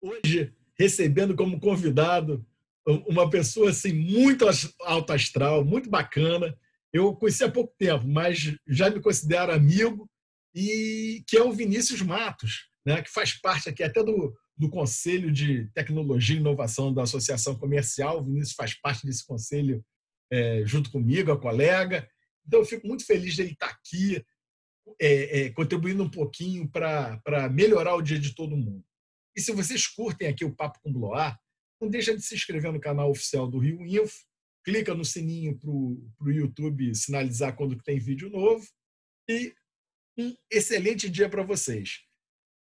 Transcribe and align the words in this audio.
Hoje, 0.00 0.52
recebendo 0.78 1.34
como 1.34 1.60
convidado 1.60 2.44
uma 3.06 3.28
pessoa 3.28 3.70
assim 3.70 3.92
muito 3.92 4.46
alto 4.82 5.12
astral, 5.12 5.64
muito 5.64 5.90
bacana. 5.90 6.56
Eu 6.92 7.14
conheci 7.14 7.44
há 7.44 7.50
pouco 7.50 7.74
tempo, 7.78 8.06
mas 8.08 8.54
já 8.66 8.88
me 8.88 9.00
considero 9.00 9.52
amigo 9.52 10.08
e 10.54 11.22
que 11.26 11.36
é 11.36 11.42
o 11.42 11.52
Vinícius 11.52 12.00
Matos, 12.00 12.68
né, 12.86 13.02
que 13.02 13.10
faz 13.10 13.34
parte 13.34 13.68
aqui 13.68 13.82
até 13.82 14.02
do, 14.02 14.34
do 14.56 14.70
Conselho 14.70 15.30
de 15.30 15.70
Tecnologia 15.74 16.36
e 16.36 16.40
Inovação 16.40 16.92
da 16.92 17.02
Associação 17.02 17.54
Comercial. 17.54 18.18
O 18.18 18.24
Vinícius 18.24 18.56
faz 18.56 18.74
parte 18.74 19.06
desse 19.06 19.26
conselho 19.26 19.84
é, 20.32 20.62
junto 20.64 20.90
comigo, 20.90 21.30
a 21.30 21.38
colega. 21.38 22.08
Então, 22.46 22.60
eu 22.60 22.66
fico 22.66 22.86
muito 22.86 23.04
feliz 23.04 23.34
de 23.34 23.42
estar 23.42 23.66
aqui, 23.66 24.24
é, 25.00 25.40
é, 25.40 25.50
contribuindo 25.50 26.02
um 26.02 26.10
pouquinho 26.10 26.68
para 26.70 27.48
melhorar 27.50 27.94
o 27.94 28.02
dia 28.02 28.18
de 28.18 28.34
todo 28.34 28.56
mundo. 28.56 28.84
E 29.36 29.40
se 29.40 29.52
vocês 29.52 29.86
curtem 29.86 30.28
aqui 30.28 30.44
o 30.44 30.54
Papo 30.54 30.80
com 30.82 30.92
Bloar, 30.92 31.38
não 31.80 31.88
deixa 31.88 32.14
de 32.14 32.22
se 32.22 32.34
inscrever 32.34 32.72
no 32.72 32.80
canal 32.80 33.10
oficial 33.10 33.48
do 33.48 33.58
Rio 33.58 33.84
Info, 33.86 34.26
clica 34.64 34.94
no 34.94 35.04
sininho 35.04 35.58
para 35.58 35.70
o 35.70 36.30
YouTube 36.30 36.94
sinalizar 36.94 37.56
quando 37.56 37.80
tem 37.82 37.98
vídeo 37.98 38.28
novo 38.28 38.66
e 39.28 39.54
um 40.18 40.34
excelente 40.50 41.08
dia 41.08 41.28
para 41.28 41.42
vocês. 41.42 42.00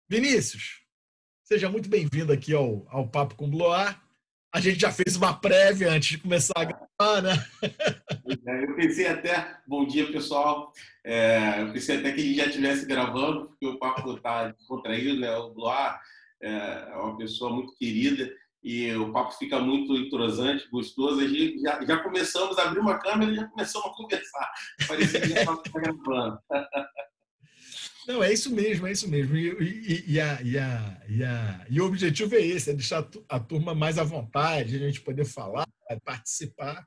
Vinícius, 0.09 0.81
seja 1.43 1.69
muito 1.69 1.87
bem-vindo 1.87 2.33
aqui 2.33 2.53
ao, 2.53 2.85
ao 2.89 3.07
Papo 3.07 3.35
com 3.35 3.49
Bloar. 3.49 4.03
A 4.53 4.59
gente 4.59 4.79
já 4.79 4.91
fez 4.91 5.15
uma 5.15 5.33
prévia 5.33 5.91
antes 5.91 6.09
de 6.09 6.17
começar 6.17 6.53
a 6.55 6.65
gravar, 6.65 7.21
né? 7.21 7.33
É, 8.25 8.63
eu 8.63 8.75
pensei 8.75 9.07
até, 9.07 9.57
bom 9.67 9.85
dia 9.85 10.09
pessoal, 10.11 10.71
é, 11.03 11.61
eu 11.61 11.73
pensei 11.73 11.97
até 11.97 12.11
que 12.11 12.21
ele 12.21 12.35
já 12.35 12.45
estivesse 12.45 12.85
gravando, 12.85 13.47
porque 13.49 13.67
o 13.67 13.77
papo 13.77 14.15
está 14.15 14.53
contraído, 14.67 15.19
né? 15.19 15.35
O 15.37 15.53
Bloar 15.53 16.01
é 16.41 16.95
uma 16.95 17.17
pessoa 17.17 17.51
muito 17.51 17.75
querida 17.75 18.33
e 18.63 18.93
o 18.95 19.11
papo 19.11 19.33
fica 19.33 19.59
muito 19.59 19.95
entrosante, 19.95 20.69
gostoso. 20.69 21.19
A 21.19 21.27
gente 21.27 21.59
já, 21.59 21.83
já 21.85 21.97
começamos 21.97 22.57
a 22.57 22.63
abrir 22.63 22.79
uma 22.79 22.97
câmera 22.97 23.31
e 23.31 23.35
já 23.35 23.47
começamos 23.47 23.87
a 23.87 23.93
conversar. 23.93 24.51
Parecia 24.87 25.21
que 25.21 25.29
já 25.29 25.39
estava 25.39 25.61
gravando. 25.73 26.39
Não, 28.07 28.21
é 28.21 28.33
isso 28.33 28.53
mesmo, 28.53 28.85
é 28.85 28.91
isso 28.91 29.09
mesmo. 29.09 29.35
E, 29.35 29.47
e, 29.49 30.13
e, 30.13 30.19
a, 30.19 30.41
e, 30.41 30.57
a, 30.57 31.01
e, 31.07 31.23
a, 31.23 31.65
e 31.69 31.81
o 31.81 31.85
objetivo 31.85 32.35
é 32.35 32.41
esse, 32.41 32.69
é 32.69 32.73
deixar 32.73 33.07
a 33.29 33.39
turma 33.39 33.73
mais 33.73 33.97
à 33.97 34.03
vontade, 34.03 34.75
a 34.75 34.79
gente 34.79 35.01
poder 35.01 35.23
falar, 35.23 35.65
participar. 36.03 36.85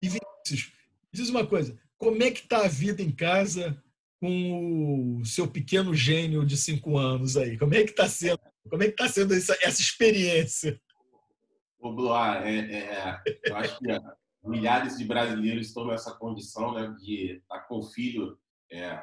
E 0.00 0.08
Vinícius, 0.46 0.72
diz 1.12 1.28
uma 1.28 1.46
coisa, 1.46 1.78
como 1.98 2.22
é 2.22 2.30
que 2.30 2.40
está 2.40 2.64
a 2.64 2.68
vida 2.68 3.02
em 3.02 3.10
casa 3.10 3.82
com 4.20 5.18
o 5.20 5.24
seu 5.24 5.48
pequeno 5.48 5.94
gênio 5.94 6.44
de 6.44 6.56
cinco 6.56 6.96
anos 6.96 7.36
aí? 7.36 7.58
Como 7.58 7.74
é 7.74 7.84
que 7.84 7.90
está 7.90 8.08
sendo? 8.08 8.40
Como 8.68 8.82
é 8.82 8.86
que 8.86 8.92
está 8.92 9.08
sendo 9.08 9.34
essa, 9.34 9.56
essa 9.62 9.80
experiência? 9.80 10.80
Ô, 11.78 11.92
Bloar, 11.92 12.46
é, 12.46 12.58
é, 12.58 13.22
eu 13.44 13.56
acho 13.56 13.78
que 13.78 13.86
milhares 14.44 14.96
de 14.96 15.04
brasileiros 15.04 15.68
estão 15.68 15.86
nessa 15.86 16.14
condição 16.14 16.74
né, 16.74 16.94
de 16.98 17.36
estar 17.36 17.60
com 17.60 17.78
o 17.78 17.90
filho 17.90 18.38
é, 18.70 19.02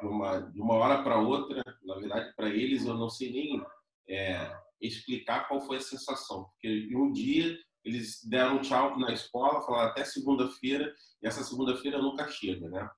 de, 0.00 0.06
uma, 0.06 0.40
de 0.40 0.60
uma 0.60 0.74
hora 0.74 1.02
para 1.02 1.18
outra. 1.18 1.62
Na 1.84 1.96
verdade, 1.96 2.34
para 2.36 2.48
eles, 2.48 2.84
eu 2.84 2.94
não 2.94 3.08
sei 3.08 3.32
nem 3.32 3.62
é, 4.08 4.54
explicar 4.80 5.48
qual 5.48 5.60
foi 5.60 5.78
a 5.78 5.80
sensação, 5.80 6.44
porque 6.44 6.90
um 6.94 7.12
dia 7.12 7.56
eles 7.88 8.24
deram 8.24 8.60
tchau 8.60 8.98
na 8.98 9.12
escola, 9.12 9.62
falaram 9.62 9.90
até 9.90 10.04
segunda-feira, 10.04 10.92
e 11.22 11.26
essa 11.26 11.42
segunda-feira 11.42 12.00
nunca 12.00 12.28
chega, 12.28 12.68
né? 12.68 12.88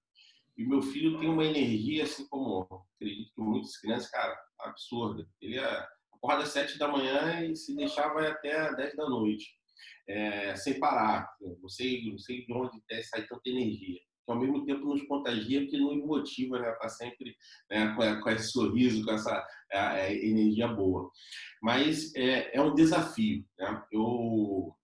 E 0.59 0.65
meu 0.65 0.83
filho 0.83 1.19
tem 1.19 1.29
uma 1.29 1.45
energia, 1.45 2.05
assim 2.05 2.27
como 2.29 2.67
acredito 2.97 3.33
que 3.35 3.41
muitas 3.41 3.77
crianças, 3.79 4.11
cara, 4.11 4.37
absurda. 4.59 5.27
Ele 5.41 5.59
é 5.59 5.87
acorda 6.13 6.43
às 6.43 6.51
sete 6.51 6.79
da 6.79 6.87
manhã 6.87 7.43
e 7.47 7.57
se 7.57 7.75
deixar 7.75 8.13
vai 8.13 8.27
até 8.27 8.75
dez 8.77 8.95
da 8.95 9.09
noite, 9.09 9.55
é, 10.07 10.55
sem 10.55 10.79
parar. 10.79 11.27
Não 11.41 11.69
sei, 11.69 12.11
não 12.11 12.19
sei 12.19 12.45
de 12.45 12.53
onde 12.53 12.79
sai 13.05 13.27
tanta 13.27 13.49
energia. 13.49 13.99
Que 14.27 14.33
ao 14.33 14.39
mesmo 14.39 14.67
tempo 14.67 14.85
nos 14.85 15.03
contagia, 15.07 15.63
porque 15.63 15.79
nos 15.79 15.97
motiva, 16.05 16.59
né? 16.59 16.71
Tá 16.73 16.89
sempre 16.91 17.35
né, 17.71 17.95
com, 17.97 18.21
com, 18.21 18.31
esse 18.31 18.51
sorriso, 18.51 19.05
com 19.05 19.13
essa 19.13 19.43
é, 19.73 20.13
é, 20.13 20.27
energia 20.27 20.69
boa. 20.69 21.11
Mas 21.63 22.15
é, 22.15 22.55
é 22.55 22.61
um 22.61 22.75
desafio. 22.75 23.43
Né? 23.59 23.83
Eu 23.91 24.77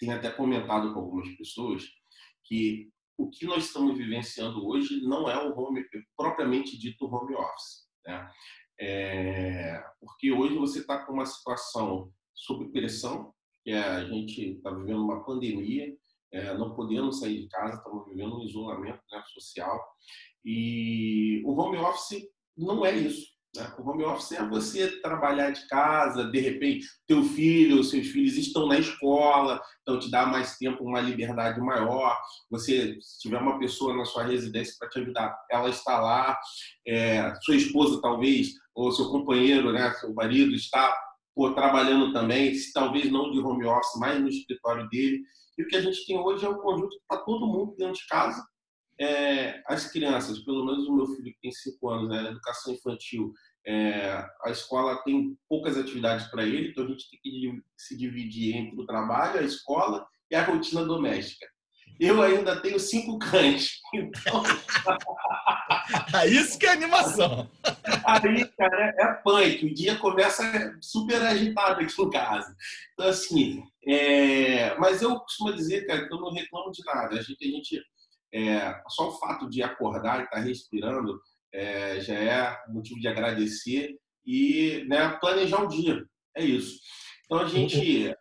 tenho 0.00 0.16
até 0.16 0.30
comentado 0.30 0.92
com 0.92 1.00
algumas 1.00 1.28
pessoas 1.36 1.84
que 2.44 2.90
o 3.16 3.28
que 3.28 3.44
nós 3.44 3.66
estamos 3.66 3.96
vivenciando 3.96 4.66
hoje 4.66 5.02
não 5.02 5.28
é 5.28 5.36
o 5.46 5.56
home 5.56 5.84
propriamente 6.16 6.78
dito 6.78 7.04
home 7.04 7.34
office. 7.34 7.86
Né? 8.06 8.30
É, 8.80 9.84
porque 10.00 10.32
hoje 10.32 10.56
você 10.56 10.80
está 10.80 11.04
com 11.04 11.12
uma 11.12 11.26
situação 11.26 12.10
sob 12.34 12.72
pressão, 12.72 13.34
que 13.62 13.72
é, 13.72 13.78
a 13.78 14.04
gente 14.06 14.56
está 14.56 14.70
vivendo 14.70 15.04
uma 15.04 15.22
pandemia, 15.22 15.94
é, 16.32 16.56
não 16.56 16.74
podemos 16.74 17.20
sair 17.20 17.42
de 17.42 17.48
casa, 17.48 17.76
estamos 17.76 18.08
vivendo 18.08 18.38
um 18.38 18.42
isolamento 18.42 19.02
né, 19.12 19.22
social. 19.34 19.78
E 20.42 21.42
o 21.44 21.52
home 21.52 21.76
office 21.76 22.26
não 22.56 22.86
é 22.86 22.96
isso. 22.96 23.29
Né? 23.56 23.72
O 23.78 23.88
home 23.88 24.04
office 24.04 24.32
é 24.32 24.48
você 24.48 25.00
trabalhar 25.00 25.50
de 25.50 25.66
casa, 25.66 26.30
de 26.30 26.38
repente, 26.38 26.86
teu 27.06 27.22
filho, 27.24 27.82
seus 27.82 28.06
filhos 28.08 28.36
estão 28.36 28.66
na 28.66 28.78
escola, 28.78 29.60
então 29.82 29.98
te 29.98 30.10
dá 30.10 30.24
mais 30.26 30.56
tempo, 30.56 30.84
uma 30.84 31.00
liberdade 31.00 31.60
maior. 31.60 32.16
Você, 32.50 32.96
se 33.00 33.20
tiver 33.20 33.38
uma 33.38 33.58
pessoa 33.58 33.96
na 33.96 34.04
sua 34.04 34.24
residência 34.24 34.74
para 34.78 34.88
te 34.88 35.00
ajudar, 35.00 35.36
ela 35.50 35.68
está 35.68 36.00
lá. 36.00 36.38
É, 36.86 37.34
sua 37.42 37.56
esposa, 37.56 38.00
talvez, 38.00 38.50
ou 38.74 38.92
seu 38.92 39.10
companheiro, 39.10 39.72
né, 39.72 39.92
seu 39.94 40.14
marido, 40.14 40.54
está 40.54 40.96
pô, 41.34 41.52
trabalhando 41.52 42.12
também, 42.12 42.52
talvez 42.72 43.10
não 43.10 43.30
de 43.30 43.40
home 43.40 43.64
office, 43.66 43.98
mas 43.98 44.20
no 44.20 44.28
escritório 44.28 44.88
dele. 44.88 45.20
E 45.58 45.62
o 45.62 45.66
que 45.66 45.76
a 45.76 45.80
gente 45.80 46.06
tem 46.06 46.18
hoje 46.18 46.44
é 46.44 46.48
um 46.48 46.58
conjunto 46.58 46.96
para 47.08 47.20
todo 47.22 47.46
mundo 47.46 47.74
dentro 47.76 47.94
de 47.94 48.06
casa, 48.06 48.42
é, 49.00 49.62
as 49.66 49.90
crianças, 49.90 50.40
pelo 50.40 50.64
menos 50.66 50.86
o 50.86 50.94
meu 50.94 51.06
filho 51.06 51.32
que 51.32 51.40
tem 51.40 51.52
cinco 51.52 51.88
anos, 51.88 52.10
né, 52.10 52.20
na 52.20 52.30
educação 52.30 52.74
infantil, 52.74 53.32
é, 53.66 54.24
a 54.44 54.50
escola 54.50 55.02
tem 55.04 55.36
poucas 55.48 55.78
atividades 55.78 56.26
para 56.26 56.44
ele, 56.44 56.70
então 56.70 56.84
a 56.84 56.88
gente 56.88 57.08
tem 57.10 57.20
que 57.22 57.62
se 57.76 57.96
dividir 57.96 58.56
entre 58.56 58.78
o 58.78 58.86
trabalho, 58.86 59.40
a 59.40 59.42
escola 59.42 60.06
e 60.30 60.34
a 60.34 60.44
rotina 60.44 60.84
doméstica. 60.84 61.46
Eu 61.98 62.22
ainda 62.22 62.60
tenho 62.60 62.78
cinco 62.78 63.18
cães, 63.18 63.78
então. 63.94 64.42
Isso 66.28 66.58
que 66.58 66.66
é 66.66 66.72
animação. 66.72 67.50
Aí, 68.06 68.46
cara, 68.56 68.94
é 68.98 69.12
punk. 69.22 69.66
O 69.66 69.74
dia 69.74 69.96
começa 69.96 70.78
super 70.80 71.20
agitado 71.20 71.80
aqui 71.80 72.02
em 72.02 72.10
casa. 72.10 72.54
Então, 72.94 73.08
assim, 73.08 73.62
é... 73.86 74.74
mas 74.78 75.02
eu 75.02 75.18
costumo 75.20 75.52
dizer, 75.52 75.86
cara, 75.86 76.06
que 76.06 76.14
eu 76.14 76.20
não 76.20 76.32
reclamo 76.32 76.70
de 76.70 76.82
nada. 76.86 77.18
A 77.18 77.22
gente, 77.22 77.44
a 77.44 77.50
gente 77.50 77.82
é, 78.32 78.80
só 78.88 79.08
o 79.08 79.18
fato 79.18 79.48
de 79.48 79.62
acordar 79.62 80.20
e 80.20 80.24
estar 80.24 80.36
tá 80.36 80.42
respirando 80.42 81.20
é, 81.52 82.00
já 82.00 82.14
é 82.14 82.58
motivo 82.68 83.00
de 83.00 83.08
agradecer 83.08 83.96
e 84.24 84.84
né, 84.88 85.10
planejar 85.20 85.62
o 85.62 85.68
dia. 85.68 86.04
É 86.36 86.44
isso. 86.44 86.80
Então 87.24 87.40
a 87.40 87.48
gente. 87.48 88.14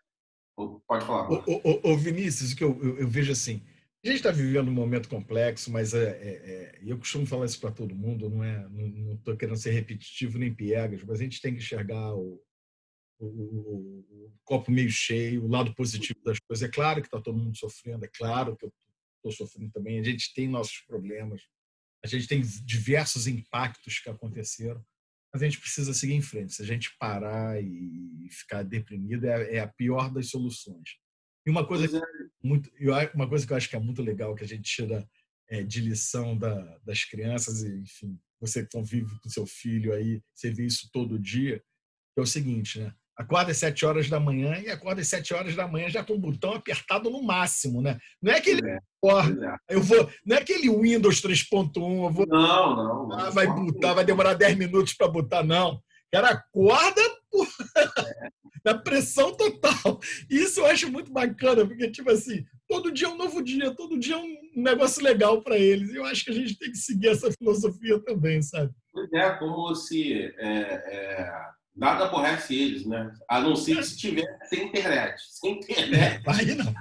Pode 0.88 1.06
falar. 1.06 1.30
Ô, 1.30 1.96
Vinícius, 1.96 2.54
que 2.54 2.64
eu, 2.64 2.78
eu, 2.84 3.00
eu, 3.00 3.08
vejo 3.08 3.32
assim. 3.32 3.64
A 4.04 4.08
gente 4.08 4.18
está 4.18 4.32
vivendo 4.32 4.68
um 4.68 4.74
momento 4.74 5.08
complexo, 5.08 5.72
mas 5.72 5.94
é, 5.94 6.10
é, 6.10 6.30
é 6.32 6.80
eu 6.86 6.98
costumo 6.98 7.26
falar 7.26 7.46
isso 7.46 7.60
para 7.60 7.72
todo 7.72 7.96
mundo, 7.96 8.30
não 8.30 8.44
é, 8.44 8.68
não 8.70 9.16
estou 9.16 9.38
querendo 9.38 9.58
ser 9.58 9.72
repetitivo 9.72 10.38
nem 10.38 10.54
piegas, 10.54 11.04
mas 11.04 11.20
a 11.20 11.24
gente 11.24 11.42
tem 11.42 11.54
que 11.54 11.60
enxergar 11.60 12.14
o, 12.14 12.42
o, 13.20 13.26
o, 13.26 14.26
o 14.26 14.34
copo 14.44 14.72
meio 14.72 14.90
cheio, 14.90 15.46
o 15.46 15.50
lado 15.50 15.74
positivo 15.76 16.20
das 16.26 16.40
coisas. 16.40 16.68
É 16.68 16.72
claro 16.72 17.02
que 17.02 17.08
está 17.08 17.22
todo 17.22 17.38
mundo 17.38 17.58
sofrendo, 17.58 18.04
é 18.04 18.10
claro 18.14 18.56
que 18.58 18.66
eu 18.66 18.74
estou 19.20 19.32
sofrendo 19.32 19.72
também. 19.72 20.00
A 20.00 20.04
gente 20.04 20.34
tem 20.34 20.48
nossos 20.48 20.80
problemas, 20.88 21.42
a 22.04 22.08
gente 22.08 22.28
tem 22.28 22.42
diversos 22.42 23.28
impactos 23.28 24.00
que 24.00 24.10
aconteceram, 24.10 24.84
mas 25.32 25.42
a 25.42 25.46
gente 25.46 25.60
precisa 25.60 25.94
seguir 25.94 26.14
em 26.14 26.22
frente. 26.22 26.54
Se 26.54 26.62
a 26.62 26.66
gente 26.66 26.96
parar 26.98 27.62
e 27.62 28.28
ficar 28.32 28.64
deprimido, 28.64 29.26
é, 29.26 29.56
é 29.56 29.60
a 29.60 29.68
pior 29.68 30.12
das 30.12 30.30
soluções. 30.30 30.98
E 31.46 31.50
uma 31.50 31.66
coisa, 31.66 31.98
é. 31.98 32.02
muito, 32.42 32.72
uma 33.14 33.28
coisa 33.28 33.46
que 33.46 33.54
eu 33.54 33.58
acho 33.58 33.70
que 33.70 33.76
é 33.76 33.80
muito 33.80 34.02
legal, 34.02 34.36
que 34.36 34.44
a 34.44 34.48
gente 34.48 34.64
tira 34.64 35.08
é, 35.48 35.64
de 35.64 35.82
lição 35.82 36.38
da, 36.38 36.78
das 36.80 37.04
crianças, 37.04 37.64
e, 37.64 37.80
enfim, 37.80 38.20
você 38.40 38.66
convive 38.66 39.20
com 39.20 39.30
seu 39.30 39.46
filho 39.46 39.94
aí, 39.94 40.22
você 40.34 40.52
vê 40.52 40.66
isso 40.66 40.90
todo 40.92 41.20
dia, 41.20 41.64
é 42.18 42.22
o 42.22 42.26
seguinte, 42.26 42.80
né? 42.80 42.94
Acorda 43.20 43.52
às 43.52 43.58
7 43.58 43.86
horas 43.86 44.10
da 44.10 44.18
manhã 44.18 44.58
e 44.64 44.70
acorda 44.70 45.02
às 45.02 45.08
7 45.10 45.34
horas 45.34 45.54
da 45.54 45.68
manhã 45.68 45.90
já 45.90 46.02
com 46.04 46.14
o 46.14 46.20
botão 46.20 46.54
apertado 46.54 47.10
no 47.10 47.22
máximo, 47.22 47.82
né? 47.82 48.00
Não 48.22 48.32
é 48.32 48.38
aquele 48.38 48.66
é, 48.66 48.76
é. 48.76 49.58
eu 49.70 49.82
vou, 49.82 50.10
não 50.26 50.38
é 50.38 50.40
aquele 50.40 50.70
Windows 50.70 51.22
3.1, 51.22 52.04
eu 52.06 52.10
vou 52.10 52.26
Não, 52.26 52.76
não. 52.76 53.20
Ah, 53.20 53.30
vai 53.30 53.46
botar, 53.46 53.94
vai 53.94 54.06
demorar 54.06 54.36
10 54.36 54.58
minutos 54.58 54.94
para 54.94 55.10
botar 55.10 55.44
não. 55.44 55.82
Cara 56.10 56.30
acorda 56.30 57.02
na 58.66 58.78
pressão 58.78 59.36
total. 59.36 60.00
Isso 60.30 60.62
eu 60.62 60.66
acho 60.66 60.90
muito 60.90 61.12
bacana, 61.12 61.66
porque, 61.68 61.92
tipo 61.92 62.10
assim, 62.10 62.44
todo 62.68 62.92
dia 62.92 63.08
é 63.08 63.12
um 63.12 63.18
novo 63.18 63.44
dia, 63.44 63.76
todo 63.76 64.00
dia 64.00 64.16
é 64.16 64.18
um 64.18 64.38
negócio 64.56 65.04
legal 65.04 65.42
para 65.42 65.58
eles. 65.58 65.92
E 65.92 65.98
eu 65.98 66.06
acho 66.06 66.24
que 66.24 66.32
a 66.32 66.34
gente 66.34 66.58
tem 66.58 66.72
que 66.72 66.78
seguir 66.78 67.10
essa 67.10 67.32
filosofia 67.32 68.00
também, 68.00 68.42
sabe? 68.42 68.72
É, 69.14 69.30
como 69.32 69.76
se 69.76 70.14
é, 70.14 70.40
é, 70.40 71.32
nada 71.80 72.06
aborrece 72.06 72.54
eles, 72.54 72.86
né? 72.86 73.12
A 73.28 73.40
não 73.40 73.56
ser 73.56 73.78
que 73.78 73.84
se 73.84 73.98
tiver 73.98 74.40
sem 74.50 74.68
internet. 74.68 75.22
Sem 75.30 75.54
internet. 75.54 76.22
Aí 76.28 76.56
não. 76.56 76.74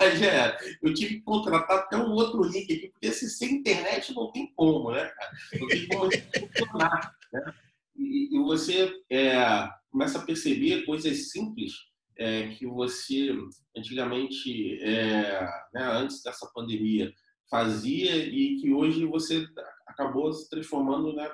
É, 0.00 0.16
já 0.16 0.26
era. 0.26 0.58
Eu 0.82 0.94
tive 0.94 1.16
que 1.16 1.20
contratar 1.22 1.78
até 1.78 1.96
um 1.96 2.12
outro 2.12 2.42
link 2.42 2.64
aqui, 2.64 2.88
porque 2.88 3.12
se 3.12 3.28
sem 3.28 3.56
internet 3.56 4.14
não 4.14 4.32
tem 4.32 4.50
como, 4.56 4.90
né, 4.90 5.04
cara? 5.04 5.30
Não 5.60 5.68
tem 5.68 5.88
como 5.88 6.10
funcionar. 6.10 7.14
Né? 7.32 7.54
E, 7.96 8.36
e 8.36 8.38
você 8.42 8.90
é, 9.10 9.68
começa 9.90 10.18
a 10.18 10.22
perceber 10.22 10.86
coisas 10.86 11.30
simples 11.30 11.72
é, 12.16 12.48
que 12.48 12.66
você 12.66 13.30
antigamente, 13.76 14.82
é, 14.82 15.46
né, 15.72 15.82
antes 15.92 16.22
dessa 16.22 16.50
pandemia, 16.54 17.12
fazia 17.50 18.16
e 18.16 18.56
que 18.56 18.72
hoje 18.72 19.04
você 19.04 19.46
acabou 19.86 20.32
se 20.32 20.48
transformando 20.48 21.14
né, 21.14 21.30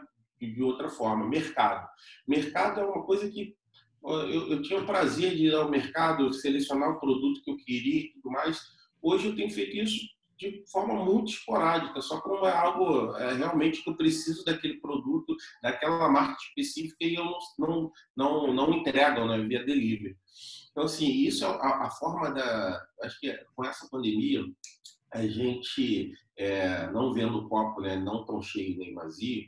de 0.46 0.62
outra 0.62 0.88
forma. 0.88 1.28
Mercado. 1.28 1.88
Mercado 2.26 2.80
é 2.80 2.84
uma 2.84 3.04
coisa 3.04 3.30
que 3.30 3.56
eu, 4.02 4.50
eu 4.52 4.62
tinha 4.62 4.80
o 4.80 4.86
prazer 4.86 5.36
de 5.36 5.46
ir 5.46 5.54
ao 5.54 5.70
mercado, 5.70 6.32
selecionar 6.32 6.90
o 6.90 7.00
produto 7.00 7.42
que 7.42 7.50
eu 7.50 7.56
queria 7.56 8.00
e 8.00 8.12
tudo 8.12 8.30
mais. 8.30 8.60
Hoje 9.02 9.28
eu 9.28 9.36
tenho 9.36 9.50
feito 9.50 9.76
isso 9.76 10.20
de 10.38 10.64
forma 10.72 11.04
muito 11.04 11.30
esporádica, 11.30 12.00
só 12.00 12.18
como 12.18 12.46
é 12.46 12.50
algo 12.50 13.14
é, 13.16 13.34
realmente 13.34 13.84
que 13.84 13.90
eu 13.90 13.96
preciso 13.96 14.42
daquele 14.42 14.80
produto, 14.80 15.36
daquela 15.62 16.08
marca 16.08 16.38
específica 16.40 17.04
e 17.04 17.14
eu 17.14 17.26
não, 17.58 17.92
não, 18.16 18.54
não, 18.54 18.72
entregam 18.72 19.28
né, 19.28 19.38
via 19.46 19.62
delivery. 19.62 20.16
Então, 20.70 20.84
assim, 20.84 21.10
isso 21.10 21.44
é 21.44 21.48
a, 21.48 21.86
a 21.86 21.90
forma 21.90 22.30
da. 22.30 22.82
Acho 23.02 23.20
que 23.20 23.30
com 23.54 23.64
essa 23.66 23.86
pandemia, 23.90 24.42
a 25.12 25.26
gente, 25.26 26.12
é, 26.38 26.90
não 26.90 27.12
vendo 27.12 27.38
o 27.38 27.48
copo 27.48 27.82
né, 27.82 27.96
não 27.96 28.24
tão 28.24 28.40
cheio 28.40 28.78
nem 28.78 28.94
vazio, 28.94 29.44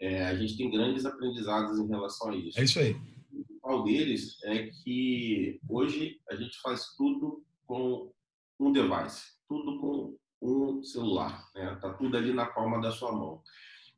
é, 0.00 0.26
a 0.26 0.34
gente 0.34 0.56
tem 0.56 0.70
grandes 0.70 1.04
aprendizados 1.04 1.78
em 1.78 1.86
relação 1.86 2.30
a 2.30 2.36
isso. 2.36 2.58
É 2.58 2.64
isso 2.64 2.78
aí. 2.78 2.92
O 3.32 3.44
principal 3.44 3.84
deles 3.84 4.42
é 4.44 4.68
que 4.68 5.60
hoje 5.68 6.20
a 6.30 6.36
gente 6.36 6.60
faz 6.60 6.94
tudo 6.96 7.42
com 7.66 8.12
um 8.60 8.72
device, 8.72 9.22
tudo 9.48 9.78
com 9.80 10.16
um 10.42 10.82
celular. 10.82 11.44
Está 11.48 11.60
né? 11.60 11.78
Tá 11.80 11.92
tudo 11.94 12.16
ali 12.16 12.32
na 12.32 12.46
palma 12.46 12.80
da 12.80 12.92
sua 12.92 13.12
mão. 13.12 13.42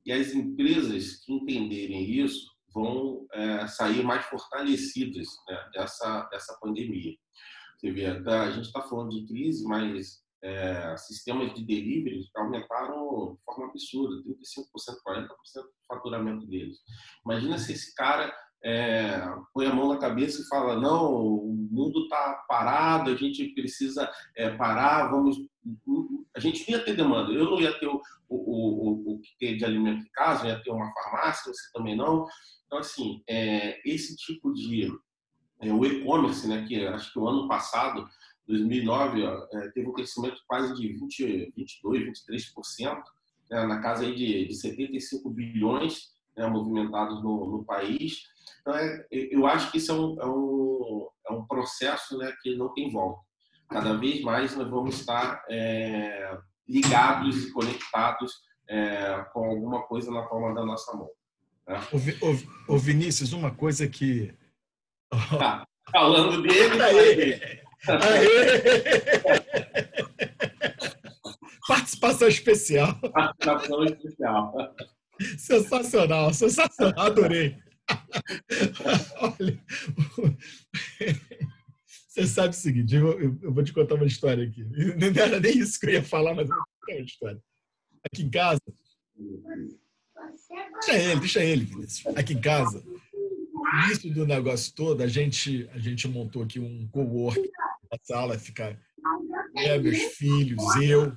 E 0.05 0.12
as 0.12 0.33
empresas 0.33 1.17
que 1.25 1.33
entenderem 1.33 2.11
isso 2.11 2.49
vão 2.73 3.27
é, 3.33 3.67
sair 3.67 4.03
mais 4.05 4.25
fortalecidas 4.27 5.27
né, 5.49 5.71
dessa, 5.73 6.23
dessa 6.31 6.56
pandemia. 6.61 7.15
Você 7.77 7.93
vê, 7.93 8.06
a 8.06 8.50
gente 8.50 8.67
está 8.67 8.83
falando 8.83 9.11
de 9.11 9.27
crise, 9.27 9.65
mas 9.65 10.23
é, 10.43 10.96
sistemas 10.96 11.52
de 11.55 11.64
delivery 11.64 12.25
aumentaram 12.37 13.35
de 13.35 13.44
forma 13.44 13.70
absurda, 13.70 14.23
35%, 14.23 14.96
40% 15.06 15.26
do 15.26 15.70
faturamento 15.87 16.46
deles. 16.46 16.79
Imagina 17.25 17.58
se 17.58 17.73
esse 17.73 17.94
cara 17.94 18.32
é, 18.64 19.20
põe 19.52 19.67
a 19.67 19.75
mão 19.75 19.88
na 19.88 19.99
cabeça 19.99 20.40
e 20.40 20.49
fala: 20.49 20.81
não, 20.81 21.12
o 21.12 21.69
mundo 21.70 22.02
está 22.05 22.44
parado, 22.49 23.11
a 23.11 23.17
gente 23.17 23.55
precisa 23.55 24.11
é, 24.37 24.50
parar, 24.50 25.08
vamos. 25.08 25.37
A 26.35 26.40
gente 26.40 26.70
ia 26.70 26.82
ter 26.85 26.96
demanda, 26.96 27.32
eu 27.32 27.44
não 27.44 27.61
ia 27.61 27.79
ter 27.79 27.87
o, 27.87 28.00
o, 28.29 28.37
o, 28.37 29.14
o 29.14 29.20
que 29.20 29.37
ter 29.38 29.56
de 29.56 29.64
alimento 29.64 30.02
em 30.02 30.11
casa, 30.12 30.44
eu 30.44 30.50
ia 30.50 30.62
ter 30.62 30.70
uma 30.70 30.93
farmácia, 30.93 31.52
você 31.52 31.70
também 31.73 31.96
não. 31.96 32.26
Então, 32.67 32.79
assim, 32.79 33.23
é, 33.29 33.81
esse 33.88 34.17
tipo 34.17 34.52
de. 34.52 34.93
É, 35.61 35.73
o 35.73 35.85
e-commerce, 35.85 36.46
né, 36.46 36.64
que 36.69 36.87
acho 36.87 37.12
que 37.12 37.19
o 37.19 37.26
ano 37.26 37.49
passado, 37.49 38.06
2009, 38.49 39.25
ó, 39.25 39.47
é, 39.53 39.71
teve 39.73 39.89
um 39.89 39.93
crescimento 39.93 40.39
quase 40.47 40.75
de 40.75 40.95
20, 40.95 41.53
22, 41.55 42.05
23%, 42.29 43.03
né, 43.50 43.67
na 43.67 43.81
casa 43.81 44.05
aí 44.05 44.15
de, 44.15 44.47
de 44.47 44.55
75 44.55 45.31
bilhões 45.31 46.11
né, 46.37 46.47
movimentados 46.47 47.23
no, 47.23 47.59
no 47.59 47.65
país. 47.65 48.23
Então, 48.61 48.75
é, 48.75 49.06
eu 49.11 49.47
acho 49.47 49.71
que 49.71 49.79
isso 49.79 49.93
é 49.93 49.95
um, 49.95 50.21
é 50.21 50.27
um, 50.27 51.09
é 51.29 51.33
um 51.33 51.47
processo 51.47 52.17
né, 52.17 52.33
que 52.43 52.56
não 52.56 52.73
tem 52.73 52.91
volta. 52.91 53.21
Cada 53.69 53.95
vez 53.99 54.23
mais 54.23 54.56
nós 54.56 54.69
vamos 54.69 54.99
estar 54.99 55.45
é, 55.50 56.39
ligados 56.67 57.45
e 57.45 57.53
conectados 57.53 58.33
é, 58.67 59.25
com 59.33 59.45
alguma 59.45 59.83
coisa 59.83 60.11
na 60.11 60.23
palma 60.23 60.55
da 60.55 60.65
nossa 60.65 60.97
mão. 60.97 61.11
Né? 61.67 61.79
Ô, 61.93 62.73
ô, 62.75 62.79
Vinícius, 62.79 63.35
uma 63.35 63.50
coisa 63.50 63.87
que. 63.87 64.35
Tá, 65.39 65.67
falando 65.93 66.43
dele. 66.43 67.62
Participação 71.69 72.28
especial. 72.28 72.98
Participação 73.00 73.84
especial. 73.84 74.75
Sensacional, 75.36 76.32
sensacional, 76.32 77.06
adorei. 77.06 77.58
Olha, 79.20 79.60
você 82.08 82.26
sabe 82.26 82.50
o 82.50 82.52
seguinte, 82.52 82.94
eu, 82.94 83.38
eu, 83.42 83.52
vou 83.52 83.62
te 83.62 83.72
contar 83.72 83.94
uma 83.94 84.06
história 84.06 84.44
aqui. 84.44 84.64
Não 84.64 85.22
era 85.22 85.40
nem 85.40 85.58
isso 85.58 85.78
que 85.78 85.86
eu 85.86 85.90
ia 85.90 86.02
falar, 86.02 86.34
mas 86.34 86.48
eu 86.48 86.56
vou 86.56 86.64
contar 86.80 86.94
uma 86.94 87.04
história. 87.04 87.42
Aqui 88.04 88.22
em 88.22 88.30
casa. 88.30 88.60
Deixa 90.72 90.98
ele, 90.98 91.20
deixa 91.20 91.44
ele, 91.44 91.64
Vinícius. 91.64 92.16
Aqui 92.16 92.34
em 92.34 92.40
casa, 92.40 92.82
no 92.82 93.84
início 93.84 94.12
do 94.12 94.26
negócio 94.26 94.72
todo, 94.75 95.02
a 95.02 95.06
gente, 95.06 95.69
a 95.72 95.78
gente 95.78 96.08
montou 96.08 96.42
aqui 96.42 96.60
um 96.60 96.86
co-work 96.88 97.50
na 97.90 97.99
sala, 98.02 98.38
ficar 98.38 98.79
é, 99.56 99.79
meus 99.79 99.99
filhos, 100.17 100.62
eu. 100.76 101.17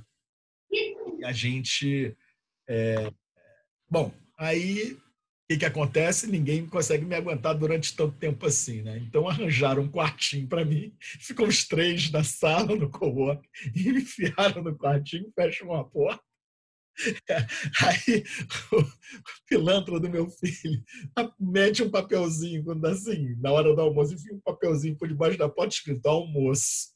E 1.20 1.26
a 1.26 1.32
gente. 1.32 2.16
É, 2.68 3.12
bom, 3.90 4.14
aí 4.38 4.98
que, 5.52 5.58
que 5.58 5.66
acontece? 5.66 6.28
Ninguém 6.28 6.66
consegue 6.66 7.06
me 7.06 7.16
aguentar 7.16 7.54
durante 7.58 7.96
tanto 7.96 8.18
tempo 8.18 8.46
assim, 8.46 8.82
né? 8.82 8.98
Então 9.00 9.28
arranjaram 9.28 9.84
um 9.84 9.92
quartinho 9.92 10.48
para 10.48 10.64
mim, 10.64 10.96
ficam 11.00 11.46
os 11.46 11.68
três 11.68 12.10
na 12.10 12.24
sala, 12.24 12.76
no 12.76 12.90
co-work, 12.90 13.46
e 13.76 13.92
me 13.92 14.02
enfiaram 14.02 14.64
no 14.64 14.78
quartinho, 14.78 15.32
fecham 15.36 15.74
a 15.74 15.84
porta. 15.84 16.24
Aí 17.82 18.24
o 18.74 18.84
pilantra 19.48 20.00
do 20.00 20.10
meu 20.10 20.30
filho 20.30 20.84
mete 21.40 21.84
um 21.84 21.90
papelzinho, 21.90 22.64
quando 22.64 22.86
assim, 22.86 23.36
na 23.40 23.52
hora 23.52 23.74
do 23.76 23.82
almoço, 23.82 24.14
enfia 24.14 24.34
um 24.34 24.42
papelzinho 24.42 24.98
por 24.98 25.08
debaixo 25.08 25.38
da 25.38 25.50
porta 25.50 25.76
escrito 25.76 26.06
almoço. 26.08 26.90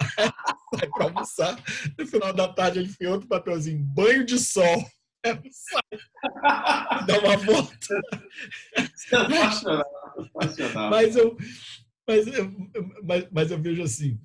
Sai 0.78 0.88
para 0.88 1.04
almoçar. 1.04 1.62
No 1.98 2.06
final 2.06 2.32
da 2.32 2.48
tarde 2.48 2.78
ele 2.78 2.88
enfia 2.88 3.10
outro 3.10 3.28
papelzinho, 3.28 3.82
banho 3.82 4.24
de 4.24 4.38
sol. 4.38 4.84
Dá 5.24 7.18
uma 7.20 7.36
volta. 7.36 8.00
Mas 10.90 11.16
eu, 11.16 11.36
mas, 12.08 12.26
eu, 12.26 12.52
mas, 13.04 13.28
mas 13.30 13.50
eu 13.50 13.60
vejo 13.60 13.82
assim. 13.82 14.20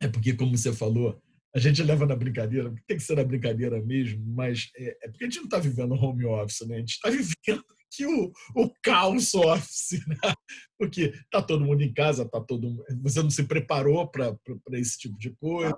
É 0.00 0.06
porque, 0.06 0.34
como 0.34 0.56
você 0.56 0.72
falou, 0.72 1.20
a 1.54 1.58
gente 1.58 1.82
leva 1.82 2.06
na 2.06 2.14
brincadeira, 2.14 2.74
tem 2.86 2.96
que 2.96 3.02
ser 3.02 3.16
na 3.16 3.24
brincadeira 3.24 3.80
mesmo, 3.82 4.24
mas 4.34 4.70
é, 4.76 4.98
é 5.02 5.08
porque 5.08 5.24
a 5.24 5.26
gente 5.26 5.38
não 5.38 5.44
está 5.44 5.58
vivendo 5.58 5.94
home 5.94 6.24
office, 6.26 6.66
né? 6.66 6.76
A 6.76 6.78
gente 6.80 6.92
está 6.92 7.08
vivendo 7.10 7.64
aqui 7.88 8.06
o, 8.06 8.32
o 8.54 8.70
caos 8.82 9.34
office, 9.34 10.06
né? 10.06 10.34
Porque 10.78 11.12
está 11.24 11.42
todo 11.42 11.64
mundo 11.64 11.82
em 11.82 11.92
casa, 11.92 12.28
tá 12.28 12.40
todo 12.40 12.84
você 13.02 13.22
não 13.22 13.30
se 13.30 13.44
preparou 13.44 14.06
para 14.08 14.36
esse 14.72 14.98
tipo 14.98 15.18
de 15.18 15.30
coisa. 15.36 15.76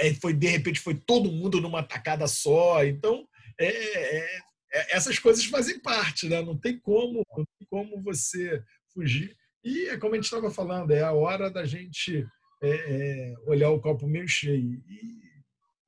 É, 0.00 0.12
foi 0.14 0.34
de 0.34 0.48
repente 0.48 0.80
foi 0.80 0.94
todo 0.94 1.32
mundo 1.32 1.60
numa 1.60 1.82
tacada 1.82 2.26
só, 2.26 2.84
então 2.84 3.26
é, 3.58 3.66
é, 3.66 4.40
é, 4.72 4.96
essas 4.96 5.18
coisas 5.18 5.44
fazem 5.44 5.80
parte, 5.80 6.28
né? 6.28 6.42
Não 6.42 6.58
tem 6.58 6.78
como, 6.78 7.24
não 7.36 7.44
tem 7.58 7.68
como 7.70 8.02
você 8.02 8.62
fugir. 8.92 9.36
E 9.64 9.88
é 9.88 9.96
como 9.96 10.14
a 10.14 10.16
gente 10.16 10.24
estava 10.24 10.50
falando, 10.50 10.90
é 10.90 11.02
a 11.02 11.12
hora 11.12 11.50
da 11.50 11.64
gente 11.64 12.26
é, 12.62 12.68
é, 12.70 13.34
olhar 13.46 13.70
o 13.70 13.80
copo 13.80 14.06
meio 14.06 14.28
cheio. 14.28 14.82
E, 14.88 15.22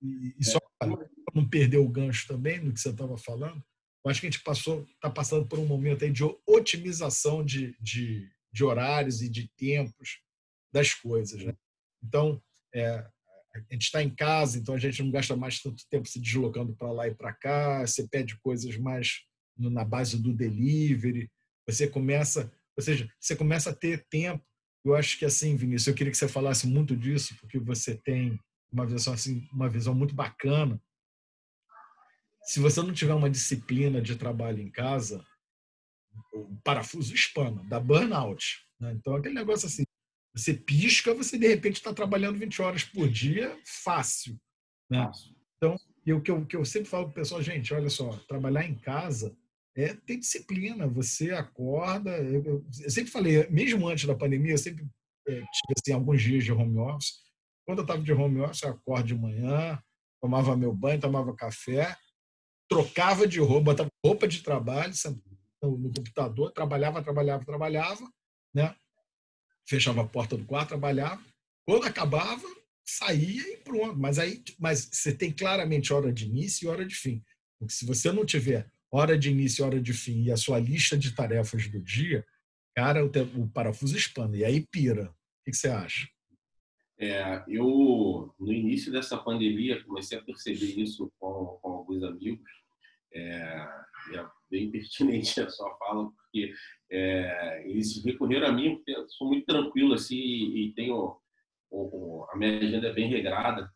e, 0.02 0.34
e 0.38 0.44
só 0.44 0.58
para 0.78 1.08
não 1.34 1.48
perder 1.48 1.78
o 1.78 1.88
gancho 1.88 2.26
também 2.26 2.60
no 2.60 2.72
que 2.72 2.80
você 2.80 2.90
estava 2.90 3.16
falando, 3.16 3.62
eu 4.04 4.10
acho 4.10 4.20
que 4.20 4.26
a 4.26 4.30
gente 4.30 4.42
passou, 4.42 4.86
está 4.94 5.08
passando 5.08 5.46
por 5.46 5.58
um 5.58 5.66
momento 5.66 6.04
aí 6.04 6.10
de 6.10 6.22
otimização 6.46 7.44
de, 7.44 7.74
de, 7.80 8.30
de 8.52 8.64
horários 8.64 9.22
e 9.22 9.28
de 9.30 9.48
tempos 9.56 10.20
das 10.70 10.92
coisas. 10.92 11.42
Né? 11.42 11.54
Então, 12.02 12.42
é, 12.74 13.06
a 13.54 13.72
gente 13.72 13.84
está 13.84 14.02
em 14.02 14.10
casa, 14.10 14.58
então 14.58 14.74
a 14.74 14.78
gente 14.78 15.02
não 15.02 15.10
gasta 15.10 15.36
mais 15.36 15.60
tanto 15.60 15.84
tempo 15.88 16.08
se 16.08 16.20
deslocando 16.20 16.74
para 16.74 16.90
lá 16.90 17.08
e 17.08 17.14
para 17.14 17.32
cá, 17.32 17.80
você 17.80 18.06
pede 18.08 18.38
coisas 18.40 18.76
mais 18.76 19.22
na 19.56 19.84
base 19.84 20.20
do 20.20 20.34
delivery, 20.34 21.30
você 21.66 21.88
começa, 21.88 22.52
ou 22.76 22.82
seja, 22.82 23.08
você 23.20 23.36
começa 23.36 23.70
a 23.70 23.74
ter 23.74 24.04
tempo. 24.10 24.44
Eu 24.84 24.94
acho 24.94 25.18
que 25.18 25.24
assim, 25.24 25.56
Vinícius, 25.56 25.86
eu 25.86 25.94
queria 25.94 26.10
que 26.10 26.18
você 26.18 26.28
falasse 26.28 26.66
muito 26.66 26.94
disso, 26.96 27.34
porque 27.40 27.58
você 27.58 27.94
tem 27.96 28.38
uma 28.70 28.86
visão 28.86 29.14
assim, 29.14 29.48
uma 29.52 29.68
visão 29.68 29.94
muito 29.94 30.14
bacana. 30.14 30.80
Se 32.42 32.60
você 32.60 32.82
não 32.82 32.92
tiver 32.92 33.14
uma 33.14 33.30
disciplina 33.30 34.02
de 34.02 34.16
trabalho 34.16 34.60
em 34.60 34.70
casa, 34.70 35.24
o 36.32 36.56
parafuso 36.62 37.14
espana, 37.14 37.64
dá 37.64 37.80
burnout. 37.80 38.66
Né? 38.78 38.92
Então, 38.92 39.16
aquele 39.16 39.34
negócio 39.34 39.66
assim, 39.66 39.84
você 40.34 40.52
pisca, 40.52 41.14
você 41.14 41.38
de 41.38 41.46
repente 41.46 41.76
está 41.76 41.94
trabalhando 41.94 42.38
20 42.38 42.60
horas 42.60 42.84
por 42.84 43.08
dia, 43.08 43.58
fácil. 43.64 44.38
Né? 44.90 45.10
Então, 45.56 45.76
e 46.04 46.12
o 46.12 46.20
que 46.20 46.30
eu, 46.30 46.44
que 46.44 46.56
eu 46.56 46.64
sempre 46.64 46.90
falo 46.90 47.04
para 47.04 47.12
o 47.12 47.14
pessoal, 47.14 47.40
gente, 47.40 47.72
olha 47.72 47.88
só, 47.88 48.10
trabalhar 48.28 48.64
em 48.66 48.74
casa 48.74 49.34
é 49.76 49.94
ter 49.94 50.16
disciplina. 50.16 50.86
Você 50.88 51.30
acorda. 51.32 52.10
Eu, 52.18 52.44
eu, 52.44 52.90
sempre 52.90 53.10
falei, 53.10 53.48
mesmo 53.48 53.88
antes 53.88 54.06
da 54.06 54.14
pandemia, 54.14 54.52
eu 54.52 54.58
sempre 54.58 54.86
é, 55.26 55.32
tive 55.32 55.74
assim, 55.78 55.92
alguns 55.92 56.22
dias 56.22 56.44
de 56.44 56.52
home 56.52 56.78
office. 56.78 57.14
Quando 57.66 57.78
eu 57.78 57.84
estava 57.84 58.02
de 58.02 58.12
home 58.12 58.40
office, 58.40 58.62
eu 58.62 58.70
acordo 58.70 59.06
de 59.06 59.14
manhã, 59.14 59.82
tomava 60.20 60.56
meu 60.56 60.72
banho, 60.72 61.00
tomava 61.00 61.34
café, 61.34 61.96
trocava 62.68 63.26
de 63.26 63.40
roupa, 63.40 63.72
botava 63.72 63.90
roupa 64.04 64.28
de 64.28 64.42
trabalho 64.42 64.92
no, 65.62 65.78
no 65.78 65.92
computador, 65.92 66.52
trabalhava, 66.52 67.02
trabalhava, 67.02 67.44
trabalhava, 67.44 68.10
né? 68.54 68.74
fechava 69.66 70.02
a 70.02 70.06
porta 70.06 70.36
do 70.36 70.44
quarto, 70.44 70.68
trabalhava. 70.68 71.22
Quando 71.66 71.86
acabava, 71.86 72.46
saía 72.86 73.52
e 73.52 73.56
pronto. 73.58 73.98
Mas 73.98 74.18
aí, 74.18 74.42
mas 74.58 74.88
você 74.92 75.14
tem 75.14 75.32
claramente 75.32 75.92
hora 75.92 76.12
de 76.12 76.26
início 76.26 76.66
e 76.66 76.68
hora 76.68 76.84
de 76.84 76.94
fim. 76.94 77.24
Porque 77.58 77.74
se 77.74 77.86
você 77.86 78.12
não 78.12 78.26
tiver 78.26 78.70
hora 78.94 79.18
de 79.18 79.30
início 79.30 79.64
hora 79.64 79.80
de 79.80 79.92
fim 79.92 80.24
e 80.24 80.30
a 80.30 80.36
sua 80.36 80.58
lista 80.58 80.96
de 80.96 81.14
tarefas 81.14 81.68
do 81.68 81.80
dia, 81.80 82.24
cara, 82.76 83.04
o, 83.04 83.10
o 83.42 83.48
parafuso 83.50 83.96
espana 83.96 84.36
e 84.36 84.44
aí 84.44 84.66
pira. 84.70 85.10
O 85.10 85.44
que 85.44 85.52
você 85.52 85.68
acha? 85.68 86.08
É, 86.98 87.42
eu, 87.48 88.32
no 88.38 88.52
início 88.52 88.92
dessa 88.92 89.18
pandemia, 89.18 89.82
comecei 89.82 90.16
a 90.16 90.22
perceber 90.22 90.80
isso 90.80 91.12
com, 91.18 91.58
com 91.60 91.68
alguns 91.70 92.02
amigos. 92.04 92.48
É, 93.12 93.68
é 94.14 94.26
bem 94.50 94.70
pertinente 94.72 95.40
a 95.40 95.48
sua 95.48 95.76
fala, 95.76 96.10
porque 96.10 96.54
é, 96.90 97.68
eles 97.68 98.02
recorreram 98.04 98.46
a 98.46 98.52
mim, 98.52 98.76
porque 98.76 98.92
eu 98.92 99.08
sou 99.08 99.26
muito 99.26 99.44
tranquilo 99.44 99.94
assim 99.94 100.16
e 100.16 100.72
tenho 100.74 101.16
o, 101.70 102.24
a 102.30 102.36
minha 102.36 102.58
agenda 102.58 102.88
é 102.88 102.92
bem 102.92 103.08
regrada. 103.08 103.68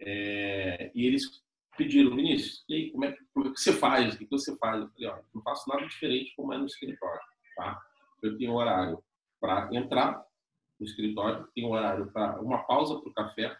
É, 0.00 0.90
e 0.94 1.06
eles 1.06 1.41
pediram, 1.76 2.14
Vinícius, 2.14 2.64
e 2.68 2.74
aí, 2.74 2.90
como 2.90 3.04
é, 3.04 3.16
como 3.32 3.48
é 3.48 3.52
que 3.52 3.60
você 3.60 3.72
faz? 3.72 4.14
O 4.14 4.18
que 4.18 4.26
você 4.30 4.56
faz? 4.58 4.80
Eu 4.80 4.88
falei, 4.90 5.08
ó, 5.08 5.18
não 5.34 5.42
faço 5.42 5.68
nada 5.68 5.86
diferente 5.86 6.34
como 6.36 6.52
é 6.52 6.58
no 6.58 6.66
escritório, 6.66 7.20
tá? 7.56 7.80
Eu 8.22 8.36
tenho 8.36 8.52
horário 8.54 9.02
para 9.40 9.68
entrar 9.74 10.24
no 10.78 10.86
escritório, 10.86 11.48
tenho 11.54 11.70
horário 11.70 12.10
para 12.12 12.40
uma 12.40 12.58
pausa 12.64 13.00
para 13.00 13.10
o 13.10 13.14
café, 13.14 13.56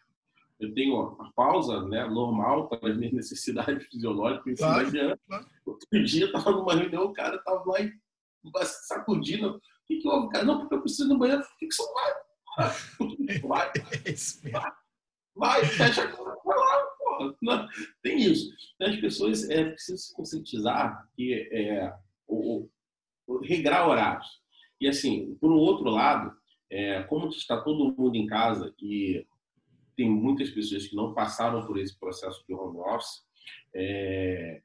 eu 0.63 0.73
tenho 0.75 0.97
a 1.21 1.33
pausa 1.35 1.83
né, 1.89 2.07
normal 2.07 2.69
para 2.69 2.91
as 2.91 2.97
minhas 2.97 3.13
necessidades 3.13 3.87
fisiológicas. 3.89 4.59
Claro, 4.59 4.91
claro. 5.27 5.47
Outro 5.67 6.05
dia 6.05 6.23
eu 6.23 6.27
estava 6.27 6.53
numa 6.53 6.75
reunião, 6.75 7.05
o 7.07 7.13
cara 7.13 7.37
estava 7.37 7.65
lá 7.67 8.65
sacudindo. 8.65 9.57
O 9.57 9.61
que, 9.87 9.97
que 9.97 10.09
houve, 10.09 10.29
cara? 10.29 10.45
Não, 10.45 10.61
porque 10.61 10.75
eu 10.75 10.81
preciso 10.81 11.09
ir 11.09 11.13
no 11.13 11.19
banheiro. 11.19 11.43
O 11.43 11.59
que, 11.59 11.67
que 11.67 11.75
você 11.75 11.93
vai? 11.93 12.13
Vai, 13.43 13.73
vai, 14.53 14.73
vai, 15.35 15.65
fecha 15.65 16.03
a 16.03 16.07
cara, 16.07 16.37
vai 16.45 16.59
lá, 16.59 16.87
porra. 16.99 17.11
Tem 18.03 18.21
isso. 18.21 18.53
Então, 18.75 18.93
as 18.93 19.01
pessoas 19.01 19.49
é, 19.51 19.65
precisam 19.65 19.99
se 19.99 20.15
conscientizar 20.15 21.09
que 21.15 21.35
é, 21.53 21.93
o, 22.27 22.69
o, 23.27 23.39
regrar 23.39 23.89
horários. 23.89 24.27
E 24.81 24.89
assim, 24.89 25.37
por 25.41 25.51
um 25.51 25.57
outro 25.57 25.89
lado, 25.89 26.33
é, 26.71 27.03
como 27.05 27.29
está 27.29 27.61
todo 27.61 27.95
mundo 27.97 28.17
em 28.17 28.27
casa 28.27 28.75
e 28.81 29.27
tem 29.97 30.11
muitas 30.11 30.51
pessoas 30.51 30.87
que 30.87 30.97
não 30.97 31.15
passaram 31.15 31.67
por 31.67 31.79
esse 31.79 31.99
processo 31.99 32.43
de 32.47 32.55
home 32.55 32.79
office, 32.79 33.23
é, 33.75 34.63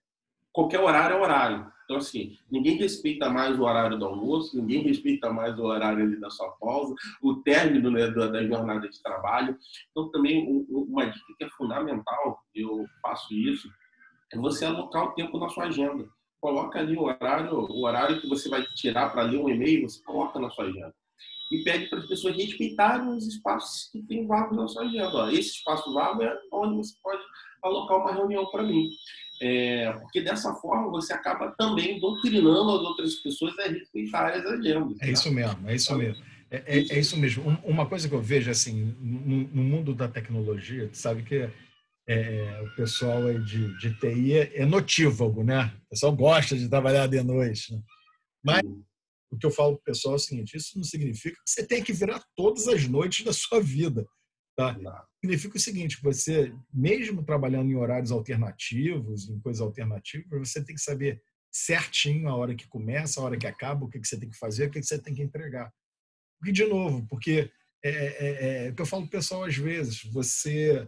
qualquer 0.57 0.79
horário 0.79 1.17
é 1.17 1.21
horário. 1.21 1.71
Então, 1.85 1.97
assim, 1.97 2.35
ninguém 2.49 2.77
respeita 2.77 3.29
mais 3.29 3.59
o 3.59 3.63
horário 3.63 3.95
do 3.95 4.05
almoço, 4.05 4.57
ninguém 4.57 4.81
respeita 4.81 5.31
mais 5.31 5.57
o 5.59 5.63
horário 5.63 6.03
ali 6.03 6.19
da 6.19 6.31
sua 6.31 6.49
pausa, 6.53 6.95
o 7.21 7.35
término 7.35 7.91
né, 7.91 8.09
da, 8.09 8.25
da, 8.25 8.43
jornada 8.43 8.89
de 8.89 9.01
trabalho. 9.03 9.55
Então, 9.91 10.09
também 10.09 10.65
uma 10.67 11.05
dica 11.05 11.33
que 11.37 11.43
é 11.43 11.49
fundamental, 11.49 12.39
eu 12.55 12.87
faço 13.03 13.31
isso, 13.35 13.69
é 14.33 14.37
você 14.37 14.65
alocar 14.65 15.03
o 15.03 15.11
tempo 15.11 15.37
na 15.37 15.47
sua 15.47 15.65
agenda. 15.65 16.09
Coloca 16.41 16.79
ali 16.79 16.97
o 16.97 17.03
horário, 17.03 17.53
o 17.53 17.85
horário 17.85 18.19
que 18.19 18.27
você 18.27 18.49
vai 18.49 18.63
tirar 18.73 19.11
para 19.11 19.21
ler 19.21 19.37
um 19.37 19.47
e-mail, 19.47 19.87
você 19.87 20.03
coloca 20.03 20.39
na 20.39 20.49
sua 20.49 20.65
agenda. 20.65 20.93
E 21.51 21.63
pede 21.63 21.87
para 21.87 21.99
as 21.99 22.07
pessoas 22.07 22.35
respeitarem 22.35 23.07
os 23.09 23.27
espaços 23.27 23.89
que 23.91 24.01
tem 24.01 24.25
vagos 24.25 24.57
na 24.57 24.67
sua 24.67 24.83
agenda. 24.83 25.15
Ó, 25.15 25.29
esse 25.29 25.51
espaço 25.51 25.93
vago 25.93 26.23
é 26.23 26.35
onde 26.51 26.75
você 26.77 26.95
pode 27.01 27.21
alocar 27.63 27.97
uma 27.97 28.11
reunião 28.11 28.45
para 28.47 28.63
mim. 28.63 28.89
É, 29.41 29.91
porque 29.93 30.21
dessa 30.21 30.53
forma 30.55 30.89
você 30.89 31.13
acaba 31.13 31.53
também 31.57 31.99
doutrinando 31.99 32.71
as 32.71 32.81
outras 32.81 33.15
pessoas 33.15 33.57
a 33.59 33.67
respeitar 33.67 34.33
as 34.33 34.45
agendas. 34.45 34.97
É 35.01 35.11
isso 35.11 35.31
mesmo, 35.31 35.69
é 35.69 35.75
isso 35.75 35.95
mesmo. 35.95 36.23
É, 36.49 36.57
é, 36.65 36.77
é 36.77 36.99
isso 36.99 37.17
mesmo. 37.17 37.43
Uma 37.63 37.85
coisa 37.85 38.07
que 38.07 38.15
eu 38.15 38.21
vejo 38.21 38.49
assim 38.49 38.95
no, 38.99 39.47
no 39.47 39.63
mundo 39.63 39.93
da 39.93 40.07
tecnologia, 40.07 40.87
tu 40.87 40.97
sabe 40.97 41.23
que 41.23 41.49
é, 42.07 42.61
o 42.63 42.75
pessoal 42.75 43.33
de, 43.39 43.77
de 43.77 43.93
TI 43.99 44.33
é, 44.33 44.61
é 44.61 44.65
notívago, 44.65 45.43
né? 45.43 45.73
O 45.85 45.89
pessoal 45.89 46.15
gosta 46.15 46.57
de 46.57 46.69
trabalhar 46.69 47.05
de 47.07 47.21
noite. 47.21 47.73
Né? 47.73 47.81
Mas 48.43 48.61
o 49.29 49.37
que 49.37 49.45
eu 49.45 49.51
falo 49.51 49.73
para 49.73 49.81
o 49.81 49.93
pessoal 49.93 50.13
é 50.13 50.15
o 50.15 50.19
seguinte: 50.19 50.55
isso 50.55 50.77
não 50.77 50.83
significa 50.83 51.35
que 51.35 51.49
você 51.49 51.67
tem 51.67 51.83
que 51.83 51.91
virar 51.91 52.23
todas 52.35 52.67
as 52.67 52.87
noites 52.87 53.25
da 53.25 53.33
sua 53.33 53.61
vida. 53.61 54.05
Tá? 54.57 54.75
Significa 55.21 55.55
o 55.55 55.61
seguinte: 55.61 55.99
você, 56.01 56.51
mesmo 56.73 57.23
trabalhando 57.23 57.69
em 57.69 57.75
horários 57.75 58.11
alternativos, 58.11 59.29
em 59.29 59.39
coisas 59.39 59.61
alternativas, 59.61 60.49
você 60.49 60.63
tem 60.63 60.75
que 60.75 60.81
saber 60.81 61.21
certinho 61.51 62.27
a 62.27 62.35
hora 62.35 62.55
que 62.55 62.67
começa, 62.67 63.19
a 63.19 63.23
hora 63.23 63.37
que 63.37 63.45
acaba, 63.45 63.85
o 63.85 63.89
que 63.89 64.03
você 64.03 64.19
tem 64.19 64.29
que 64.29 64.37
fazer, 64.37 64.67
o 64.67 64.71
que 64.71 64.81
você 64.81 64.99
tem 64.99 65.13
que 65.13 65.21
entregar. 65.21 65.71
E, 66.43 66.51
de 66.51 66.65
novo, 66.65 67.05
porque 67.07 67.51
é, 67.83 67.89
é, 67.89 68.15
é, 68.17 68.67
é 68.67 68.69
o 68.71 68.75
que 68.75 68.81
eu 68.81 68.85
falo 68.85 69.03
para 69.03 69.09
o 69.09 69.11
pessoal 69.11 69.43
às 69.43 69.55
vezes: 69.55 70.03
você 70.05 70.87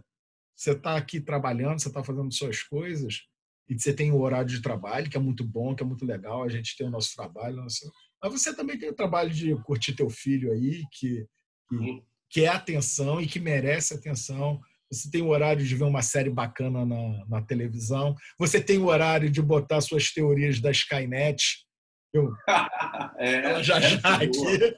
você 0.56 0.72
está 0.72 0.96
aqui 0.96 1.20
trabalhando, 1.20 1.80
você 1.80 1.88
está 1.88 2.04
fazendo 2.04 2.30
suas 2.34 2.62
coisas, 2.62 3.22
e 3.68 3.78
você 3.78 3.94
tem 3.94 4.10
o 4.10 4.20
horário 4.20 4.48
de 4.48 4.60
trabalho, 4.60 5.08
que 5.08 5.16
é 5.16 5.20
muito 5.20 5.44
bom, 5.44 5.74
que 5.76 5.82
é 5.82 5.86
muito 5.86 6.04
legal, 6.04 6.42
a 6.42 6.48
gente 6.48 6.76
tem 6.76 6.86
o 6.88 6.90
nosso 6.90 7.14
trabalho, 7.14 7.56
nosso... 7.56 7.90
mas 8.20 8.32
você 8.32 8.54
também 8.54 8.76
tem 8.76 8.90
o 8.90 8.94
trabalho 8.94 9.30
de 9.30 9.54
curtir 9.62 9.94
teu 9.94 10.10
filho 10.10 10.52
aí, 10.52 10.84
que, 10.92 11.26
que 11.68 12.04
quer 12.30 12.48
atenção 12.48 13.20
e 13.20 13.26
que 13.26 13.40
merece 13.40 13.94
atenção. 13.94 14.60
Você 14.90 15.10
tem 15.10 15.22
o 15.22 15.28
horário 15.28 15.64
de 15.64 15.74
ver 15.74 15.84
uma 15.84 16.02
série 16.02 16.30
bacana 16.30 16.84
na, 16.86 17.26
na 17.26 17.42
televisão. 17.42 18.14
Você 18.38 18.60
tem 18.60 18.78
o 18.78 18.86
horário 18.86 19.30
de 19.30 19.42
botar 19.42 19.80
suas 19.80 20.12
teorias 20.12 20.60
da 20.60 20.70
Skynet. 20.70 21.66
Eu, 22.12 22.32
é, 23.18 23.34
Ela 23.44 23.62
já 23.62 23.80
já 23.80 23.88
é 23.88 24.24
aqui. 24.24 24.76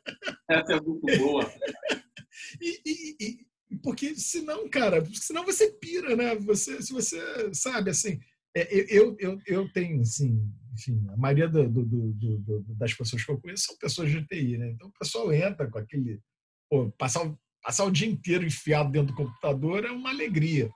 Essa 0.50 0.72
é 0.74 0.80
muito 0.80 1.18
boa. 1.18 1.50
e, 2.60 2.80
e, 2.84 3.16
e, 3.20 3.76
porque 3.82 4.14
senão, 4.16 4.68
cara, 4.68 5.02
senão 5.14 5.44
você 5.44 5.70
pira, 5.72 6.14
né? 6.14 6.34
Você, 6.36 6.82
se 6.82 6.92
você 6.92 7.18
sabe 7.54 7.90
assim, 7.90 8.20
é, 8.54 8.68
eu, 8.94 9.16
eu, 9.18 9.38
eu 9.46 9.72
tenho, 9.72 10.02
assim, 10.02 10.46
enfim, 10.74 11.06
a 11.08 11.16
maioria 11.16 11.48
do, 11.48 11.66
do, 11.68 11.84
do, 11.84 12.64
das 12.76 12.92
pessoas 12.92 13.24
que 13.24 13.32
eu 13.32 13.40
conheço 13.40 13.64
são 13.64 13.78
pessoas 13.78 14.10
de 14.10 14.26
TI, 14.26 14.58
né? 14.58 14.70
Então 14.70 14.88
o 14.88 14.98
pessoal 14.98 15.32
entra 15.32 15.70
com 15.70 15.78
aquele 15.78 16.20
pô, 16.72 16.90
passar, 16.92 17.30
passar 17.62 17.84
o 17.84 17.90
dia 17.90 18.08
inteiro 18.08 18.46
enfiado 18.46 18.90
dentro 18.90 19.08
do 19.08 19.14
computador 19.14 19.84
é 19.84 19.90
uma 19.90 20.08
alegria. 20.08 20.70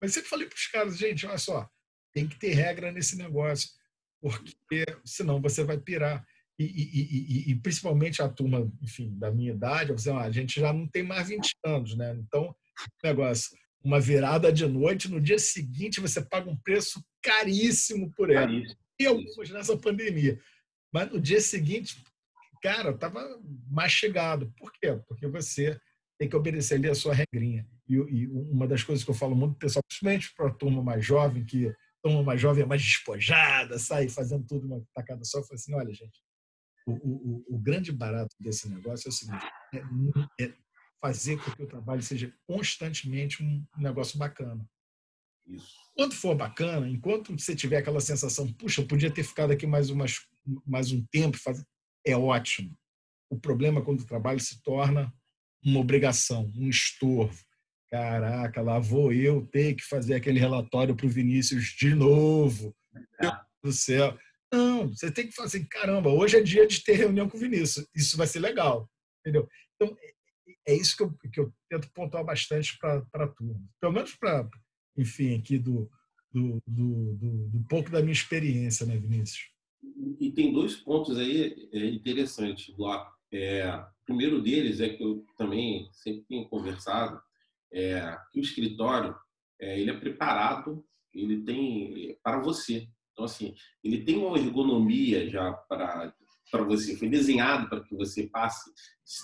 Mas 0.00 0.14
sempre 0.14 0.30
falei 0.30 0.46
para 0.46 0.54
os 0.54 0.66
caras, 0.68 0.96
gente, 0.96 1.26
olha 1.26 1.38
só, 1.38 1.68
tem 2.14 2.28
que 2.28 2.38
ter 2.38 2.54
regra 2.54 2.92
nesse 2.92 3.16
negócio, 3.16 3.68
porque 4.22 4.84
senão 5.04 5.42
você 5.42 5.64
vai 5.64 5.76
pirar. 5.76 6.24
E, 6.56 6.64
e, 6.64 7.48
e, 7.48 7.50
e 7.50 7.54
principalmente 7.56 8.22
a 8.22 8.28
turma, 8.28 8.70
enfim, 8.80 9.18
da 9.18 9.32
minha 9.32 9.52
idade, 9.52 9.92
você, 9.92 10.10
a 10.10 10.30
gente 10.30 10.60
já 10.60 10.72
não 10.72 10.86
tem 10.86 11.02
mais 11.02 11.28
20 11.28 11.56
anos, 11.64 11.96
né? 11.96 12.14
Então, 12.14 12.54
negócio, 13.02 13.56
uma 13.82 13.98
virada 13.98 14.52
de 14.52 14.66
noite, 14.66 15.10
no 15.10 15.20
dia 15.20 15.38
seguinte 15.38 16.00
você 16.00 16.22
paga 16.22 16.48
um 16.48 16.56
preço 16.56 17.04
caríssimo 17.20 18.12
por 18.12 18.30
ela. 18.30 18.52
E 19.00 19.06
algumas 19.06 19.50
nessa 19.50 19.76
pandemia. 19.76 20.38
Mas 20.92 21.10
no 21.10 21.20
dia 21.20 21.40
seguinte, 21.40 22.00
cara, 22.60 22.90
estava 22.90 23.40
mastigado. 23.68 24.52
Por 24.56 24.72
quê? 24.72 25.00
Porque 25.06 25.26
você 25.26 25.80
tem 26.18 26.28
que 26.28 26.36
obedecer 26.36 26.74
ali 26.74 26.88
a 26.88 26.94
sua 26.94 27.14
regrinha. 27.14 27.66
E, 27.88 27.94
e 27.94 28.28
uma 28.28 28.66
das 28.66 28.82
coisas 28.82 29.04
que 29.04 29.10
eu 29.10 29.14
falo 29.14 29.34
muito, 29.34 29.56
pessoal, 29.56 29.82
principalmente 29.88 30.32
para 30.34 30.48
a 30.48 30.54
turma 30.54 30.82
mais 30.82 31.04
jovem, 31.04 31.44
que 31.44 31.68
a 31.68 31.74
turma 32.02 32.22
mais 32.22 32.40
jovem 32.40 32.62
é 32.62 32.66
mais 32.66 32.82
despojada, 32.82 33.78
sai 33.78 34.08
fazendo 34.08 34.46
tudo 34.46 34.66
uma 34.66 34.84
tacada 34.94 35.24
só, 35.24 35.38
eu 35.38 35.44
falo 35.44 35.54
assim, 35.54 35.74
olha, 35.74 35.92
gente, 35.92 36.20
o, 36.86 36.92
o, 36.92 37.56
o 37.56 37.58
grande 37.58 37.90
barato 37.90 38.34
desse 38.38 38.68
negócio 38.68 39.08
é 39.08 39.10
o 39.10 39.12
seguinte, 39.12 39.46
é, 39.74 40.44
é 40.44 40.54
fazer 41.00 41.38
com 41.38 41.50
que 41.52 41.62
o 41.62 41.66
trabalho 41.66 42.02
seja 42.02 42.32
constantemente 42.46 43.42
um 43.42 43.64
negócio 43.78 44.18
bacana. 44.18 44.68
Isso. 45.46 45.74
Quando 45.94 46.14
for 46.14 46.34
bacana, 46.34 46.88
enquanto 46.88 47.36
você 47.36 47.56
tiver 47.56 47.78
aquela 47.78 48.00
sensação, 48.00 48.52
puxa, 48.52 48.82
eu 48.82 48.86
podia 48.86 49.10
ter 49.10 49.24
ficado 49.24 49.52
aqui 49.52 49.66
mais, 49.66 49.90
umas, 49.90 50.20
mais 50.66 50.92
um 50.92 51.04
tempo, 51.10 51.38
faz 51.38 51.64
é 52.04 52.16
ótimo. 52.16 52.76
O 53.30 53.38
problema 53.38 53.80
é 53.80 53.84
quando 53.84 54.00
o 54.00 54.06
trabalho 54.06 54.40
se 54.40 54.62
torna 54.62 55.12
uma 55.64 55.80
obrigação, 55.80 56.50
um 56.56 56.68
estorvo. 56.68 57.38
Caraca, 57.90 58.62
lá 58.62 58.78
vou 58.78 59.12
eu 59.12 59.46
ter 59.46 59.74
que 59.74 59.82
fazer 59.84 60.14
aquele 60.14 60.38
relatório 60.38 60.94
para 60.94 61.06
o 61.06 61.10
Vinícius 61.10 61.74
de 61.76 61.94
novo. 61.94 62.74
É. 62.94 63.22
Meu 63.22 63.32
Deus 63.32 63.44
do 63.62 63.72
céu. 63.72 64.18
Não, 64.52 64.88
você 64.88 65.10
tem 65.10 65.28
que 65.28 65.40
assim, 65.40 65.64
caramba, 65.64 66.10
hoje 66.10 66.36
é 66.36 66.42
dia 66.42 66.66
de 66.66 66.82
ter 66.82 66.94
reunião 66.94 67.28
com 67.28 67.36
o 67.36 67.40
Vinícius, 67.40 67.86
isso 67.94 68.16
vai 68.16 68.26
ser 68.26 68.40
legal, 68.40 68.90
entendeu? 69.20 69.48
Então, 69.76 69.96
é, 70.02 70.72
é 70.72 70.74
isso 70.74 70.96
que 70.96 71.02
eu, 71.04 71.12
que 71.32 71.40
eu 71.40 71.54
tento 71.68 71.90
pontuar 71.92 72.24
bastante 72.24 72.76
para 72.78 73.04
a 73.14 73.28
turma. 73.28 73.62
Pelo 73.80 73.92
menos 73.92 74.14
para, 74.16 74.48
enfim, 74.96 75.38
aqui 75.38 75.56
do, 75.56 75.88
do, 76.32 76.60
do, 76.66 77.14
do, 77.14 77.48
do 77.48 77.64
pouco 77.68 77.90
da 77.90 78.00
minha 78.00 78.12
experiência, 78.12 78.84
né, 78.84 78.96
Vinícius? 78.96 79.49
E 80.18 80.30
tem 80.32 80.52
dois 80.52 80.76
pontos 80.76 81.18
aí 81.18 81.68
é, 81.72 81.86
interessantes, 81.86 82.76
lá. 82.76 83.10
É, 83.32 83.66
o 84.02 84.04
primeiro 84.04 84.42
deles 84.42 84.80
é 84.80 84.88
que 84.88 85.02
eu 85.02 85.24
também 85.36 85.88
sempre 85.92 86.24
tenho 86.28 86.48
conversado, 86.48 87.20
é, 87.72 88.16
que 88.32 88.40
o 88.40 88.42
escritório 88.42 89.14
é, 89.60 89.80
ele 89.80 89.90
é 89.90 89.98
preparado, 89.98 90.84
ele 91.14 91.42
tem 91.42 92.18
para 92.22 92.40
você. 92.40 92.88
Então 93.12 93.24
assim, 93.24 93.54
ele 93.82 94.04
tem 94.04 94.16
uma 94.18 94.38
ergonomia 94.38 95.28
já 95.28 95.52
para 95.52 96.12
para 96.50 96.64
você, 96.64 96.96
foi 96.96 97.08
desenhado 97.08 97.68
para 97.68 97.80
que 97.80 97.94
você 97.94 98.26
passe 98.26 98.70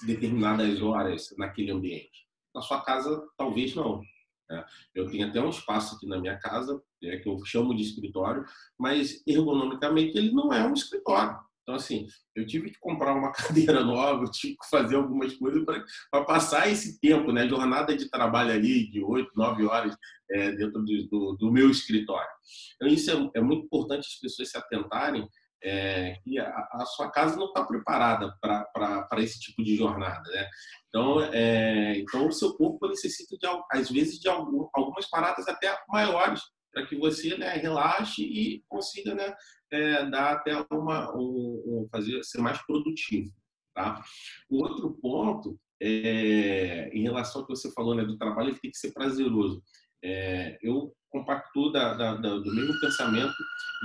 determinadas 0.06 0.80
horas 0.80 1.34
naquele 1.36 1.72
ambiente. 1.72 2.26
Na 2.54 2.62
sua 2.62 2.80
casa, 2.82 3.20
talvez 3.36 3.74
não. 3.74 4.00
Né? 4.48 4.64
Eu 4.94 5.08
tenho 5.10 5.28
até 5.28 5.40
um 5.40 5.50
espaço 5.50 5.96
aqui 5.96 6.06
na 6.06 6.18
minha 6.18 6.38
casa, 6.38 6.80
né, 7.02 7.16
que 7.18 7.28
eu 7.28 7.44
chamo 7.44 7.74
de 7.74 7.82
escritório, 7.82 8.44
mas 8.78 9.22
ergonomicamente 9.26 10.16
ele 10.16 10.32
não 10.32 10.52
é 10.52 10.66
um 10.66 10.74
escritório. 10.74 11.38
Então, 11.62 11.74
assim, 11.74 12.06
eu 12.36 12.46
tive 12.46 12.70
que 12.70 12.78
comprar 12.78 13.12
uma 13.12 13.32
cadeira 13.34 13.82
nova, 13.82 14.22
eu 14.22 14.30
tive 14.30 14.56
que 14.56 14.70
fazer 14.70 14.94
algumas 14.94 15.34
coisas 15.34 15.64
para 15.64 16.24
passar 16.24 16.70
esse 16.70 17.00
tempo, 17.00 17.32
né? 17.32 17.48
Jornada 17.48 17.96
de 17.96 18.08
trabalho 18.08 18.52
ali 18.52 18.88
de 18.88 19.02
oito, 19.02 19.32
nove 19.34 19.64
horas 19.64 19.96
é, 20.30 20.52
dentro 20.52 20.80
do, 20.84 21.08
do, 21.08 21.36
do, 21.36 21.52
meu 21.52 21.68
escritório. 21.68 22.30
Então, 22.76 22.86
isso 22.86 23.10
é, 23.10 23.30
é 23.38 23.40
muito 23.40 23.64
importante 23.64 24.06
as 24.06 24.20
pessoas 24.20 24.50
se 24.50 24.56
atentarem 24.56 25.28
é, 25.66 26.16
que 26.22 26.38
a, 26.38 26.68
a, 26.72 26.86
sua 26.86 27.10
casa 27.10 27.36
não 27.36 27.46
está 27.46 27.64
preparada 27.64 28.32
para 28.40 29.20
esse 29.20 29.40
tipo 29.40 29.64
de 29.64 29.74
jornada, 29.74 30.22
né? 30.30 30.48
Então, 30.88 31.20
é, 31.20 31.98
então 31.98 32.28
o 32.28 32.32
seu 32.32 32.54
corpo 32.54 32.86
necessita 32.86 33.36
de 33.36 33.46
às 33.72 33.90
vezes 33.90 34.20
de 34.20 34.28
algum, 34.28 34.68
algumas 34.72 35.10
paradas 35.10 35.48
até 35.48 35.76
maiores 35.88 36.40
para 36.72 36.86
que 36.86 36.96
você 36.96 37.36
né, 37.36 37.54
relaxe 37.54 38.22
e 38.22 38.62
consiga 38.68 39.12
né, 39.14 39.34
é, 39.72 40.06
dar 40.08 40.34
até 40.34 40.64
uma 40.70 41.12
um, 41.16 41.62
um, 41.66 41.88
fazer 41.90 42.22
ser 42.22 42.40
mais 42.40 42.64
produtivo, 42.64 43.32
tá? 43.74 44.00
O 44.48 44.62
outro 44.62 44.96
ponto 45.02 45.58
é, 45.82 46.90
em 46.92 47.02
relação 47.02 47.40
ao 47.40 47.46
que 47.46 47.56
você 47.56 47.72
falou 47.72 47.94
né, 47.94 48.04
do 48.04 48.16
trabalho, 48.16 48.50
ele 48.50 48.60
tem 48.60 48.70
que 48.70 48.78
ser 48.78 48.92
prazeroso. 48.92 49.60
É, 50.04 50.58
eu 50.62 50.94
compacto 51.18 51.70
da, 51.72 51.94
da, 51.94 52.14
da, 52.14 52.38
do 52.38 52.54
mesmo 52.54 52.78
pensamento. 52.80 53.34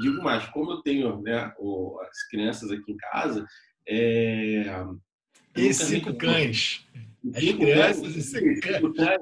Digo 0.02 0.22
mais, 0.24 0.46
como 0.50 0.72
eu 0.72 0.82
tenho 0.82 1.22
né, 1.22 1.54
o, 1.58 2.00
as 2.02 2.28
crianças 2.30 2.72
aqui 2.72 2.92
em 2.92 2.98
casa, 2.98 3.46
é, 3.88 4.66
e 5.56 5.74
cinco 5.74 6.16
cães. 6.16 6.86
As 7.34 7.44
crianças 7.44 8.16
e 8.16 8.22
cinco 8.22 8.94
cães. 8.94 9.20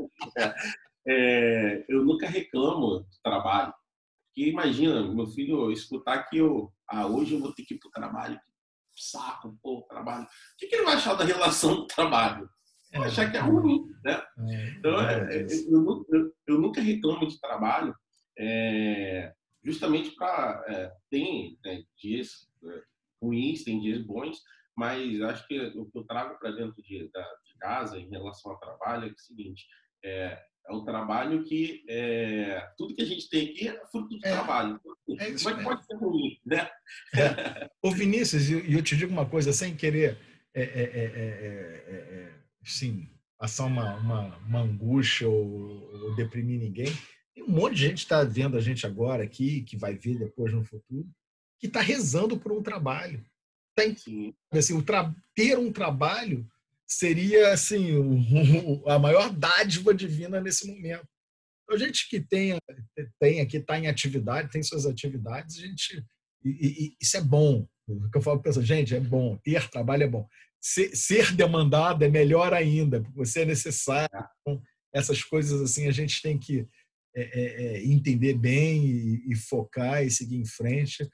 É, 1.08 1.86
eu 1.88 2.04
nunca 2.04 2.28
reclamo 2.28 3.00
do 3.00 3.08
trabalho. 3.24 3.74
Porque 4.28 4.50
imagina, 4.50 5.02
meu 5.14 5.28
filho 5.28 5.72
escutar 5.72 6.24
que 6.30 6.38
eu, 6.38 6.72
ah, 6.88 7.08
hoje 7.08 7.34
eu 7.34 7.40
vou 7.40 7.54
ter 7.54 7.64
que 7.64 7.74
ir 7.74 7.80
para 7.80 7.88
o 7.88 7.92
trabalho. 7.92 8.40
Saco, 8.96 9.58
pô, 9.62 9.86
trabalho. 9.90 10.26
O 10.26 10.28
que, 10.58 10.68
que 10.68 10.76
ele 10.76 10.84
vai 10.84 10.96
achar 10.96 11.16
da 11.16 11.24
relação 11.24 11.76
do 11.76 11.88
trabalho? 11.88 12.50
Vai 12.92 13.08
achar 13.08 13.32
que 13.32 13.38
é 13.38 13.40
ruim, 13.40 13.92
né? 14.04 14.24
É, 14.50 14.70
então, 14.78 15.02
é, 15.02 15.36
é 15.36 15.48
eu, 15.68 16.06
eu, 16.12 16.34
eu, 16.48 16.60
nunca 16.60 16.82
reclamo 16.82 17.28
de 17.28 17.40
trabalho, 17.40 17.96
é, 18.38 19.34
justamente 19.64 20.12
para. 20.12 20.64
É, 20.68 20.92
tem 21.10 21.58
né, 21.64 21.84
dias 21.98 22.48
é, 22.66 22.82
ruins, 23.22 23.64
tem 23.64 23.80
dias 23.80 24.02
bons, 24.02 24.42
mas 24.76 25.22
acho 25.22 25.48
que 25.48 25.60
o 25.76 25.86
que 25.86 25.98
eu 25.98 26.04
trago 26.04 26.40
para 26.40 26.52
dentro 26.52 26.82
de, 26.82 27.10
da, 27.12 27.22
de 27.46 27.58
casa 27.60 28.00
em 28.00 28.10
relação 28.10 28.52
ao 28.52 28.60
trabalho 28.60 29.10
é 29.10 29.12
o 29.12 29.20
seguinte: 29.20 29.68
é, 30.04 30.42
é 30.68 30.74
o 30.74 30.84
trabalho 30.84 31.44
que 31.44 31.84
é, 31.88 32.68
tudo 32.78 32.96
que 32.96 33.02
a 33.02 33.06
gente 33.06 33.30
tem 33.30 33.50
aqui 33.50 33.68
é 33.68 33.86
fruto 33.88 34.18
do 34.18 34.26
é, 34.26 34.32
trabalho. 34.32 34.80
É 35.20 35.30
isso, 35.30 35.46
Mas 35.46 35.64
pode 35.64 35.86
ser 35.86 35.96
ruim, 35.96 36.40
né? 36.46 36.70
É. 37.16 37.70
Ô 37.84 37.92
Vinícius, 37.92 38.50
e 38.50 38.74
eu 38.74 38.82
te 38.82 38.96
digo 38.96 39.12
uma 39.12 39.26
coisa 39.26 39.54
sem 39.54 39.76
querer, 39.76 40.18
é, 40.56 42.39
é, 42.70 42.74
é 42.74 42.78
sim, 42.78 43.10
passar 43.38 43.66
uma, 43.66 43.96
uma, 43.96 44.38
uma 44.38 44.60
angústia 44.62 45.28
ou, 45.28 46.06
ou, 46.06 46.16
deprimir 46.16 46.60
ninguém. 46.60 46.92
Tem 47.34 47.44
um 47.44 47.50
monte 47.50 47.76
de 47.76 47.82
gente 47.82 47.96
que 47.98 48.04
está 48.04 48.24
vendo 48.24 48.58
a 48.58 48.62
gente 48.62 48.86
agora 48.86 49.24
aqui, 49.24 49.62
que 49.64 49.78
vai 49.78 49.98
ver 49.98 50.20
depois 50.20 50.54
no 50.54 50.64
futuro, 50.64 51.08
que 51.60 51.68
está 51.68 51.82
rezando 51.82 52.38
por 52.38 52.52
um 52.52 52.62
trabalho. 52.62 53.26
Tem, 53.76 53.96
assim, 54.52 54.74
o 54.74 54.84
tra 54.84 55.14
ter 55.36 55.58
um 55.58 55.72
trabalho 55.72 56.46
seria 56.86 57.54
assim 57.54 57.92
a 58.88 59.00
maior 59.00 59.32
dádiva 59.32 59.94
divina 59.94 60.42
nesse 60.42 60.68
momento. 60.68 61.08
A 61.70 61.78
gente 61.78 62.10
que 62.10 62.20
tem, 62.20 62.58
tem 63.20 63.42
aqui 63.42 63.58
está 63.58 63.78
em 63.78 63.88
atividade, 63.88 64.50
tem 64.50 64.64
suas 64.64 64.88
atividades, 64.88 65.58
a 65.58 65.62
gente 65.62 66.04
e, 66.44 66.50
e, 66.50 66.98
isso 67.02 67.18
é 67.18 67.22
bom. 67.22 67.68
O 67.88 68.10
que 68.10 68.18
eu 68.18 68.22
falo 68.22 68.42
para 68.42 68.52
gente 68.62 68.96
é 68.96 69.00
bom, 69.00 69.38
ter 69.38 69.70
trabalho 69.70 70.04
é 70.04 70.08
bom. 70.08 70.28
Ser, 70.62 70.96
ser 70.96 71.34
demandado 71.36 72.04
é 72.04 72.10
melhor 72.10 72.54
ainda, 72.54 73.02
porque 73.02 73.18
você 73.18 73.42
é 73.42 73.46
necessário. 73.46 74.10
Então, 74.42 74.62
essas 74.94 75.24
coisas 75.24 75.62
assim 75.62 75.88
a 75.88 75.92
gente 75.92 76.22
tem 76.22 76.38
que 76.38 76.68
é, 77.16 77.22
é, 77.22 77.64
é, 77.64 77.86
entender 77.86 78.34
bem 78.34 78.86
e, 78.86 79.32
e, 79.32 79.36
focar 79.36 80.04
e 80.04 80.12
seguir 80.12 80.38
em 80.38 80.46
frente, 80.46 81.08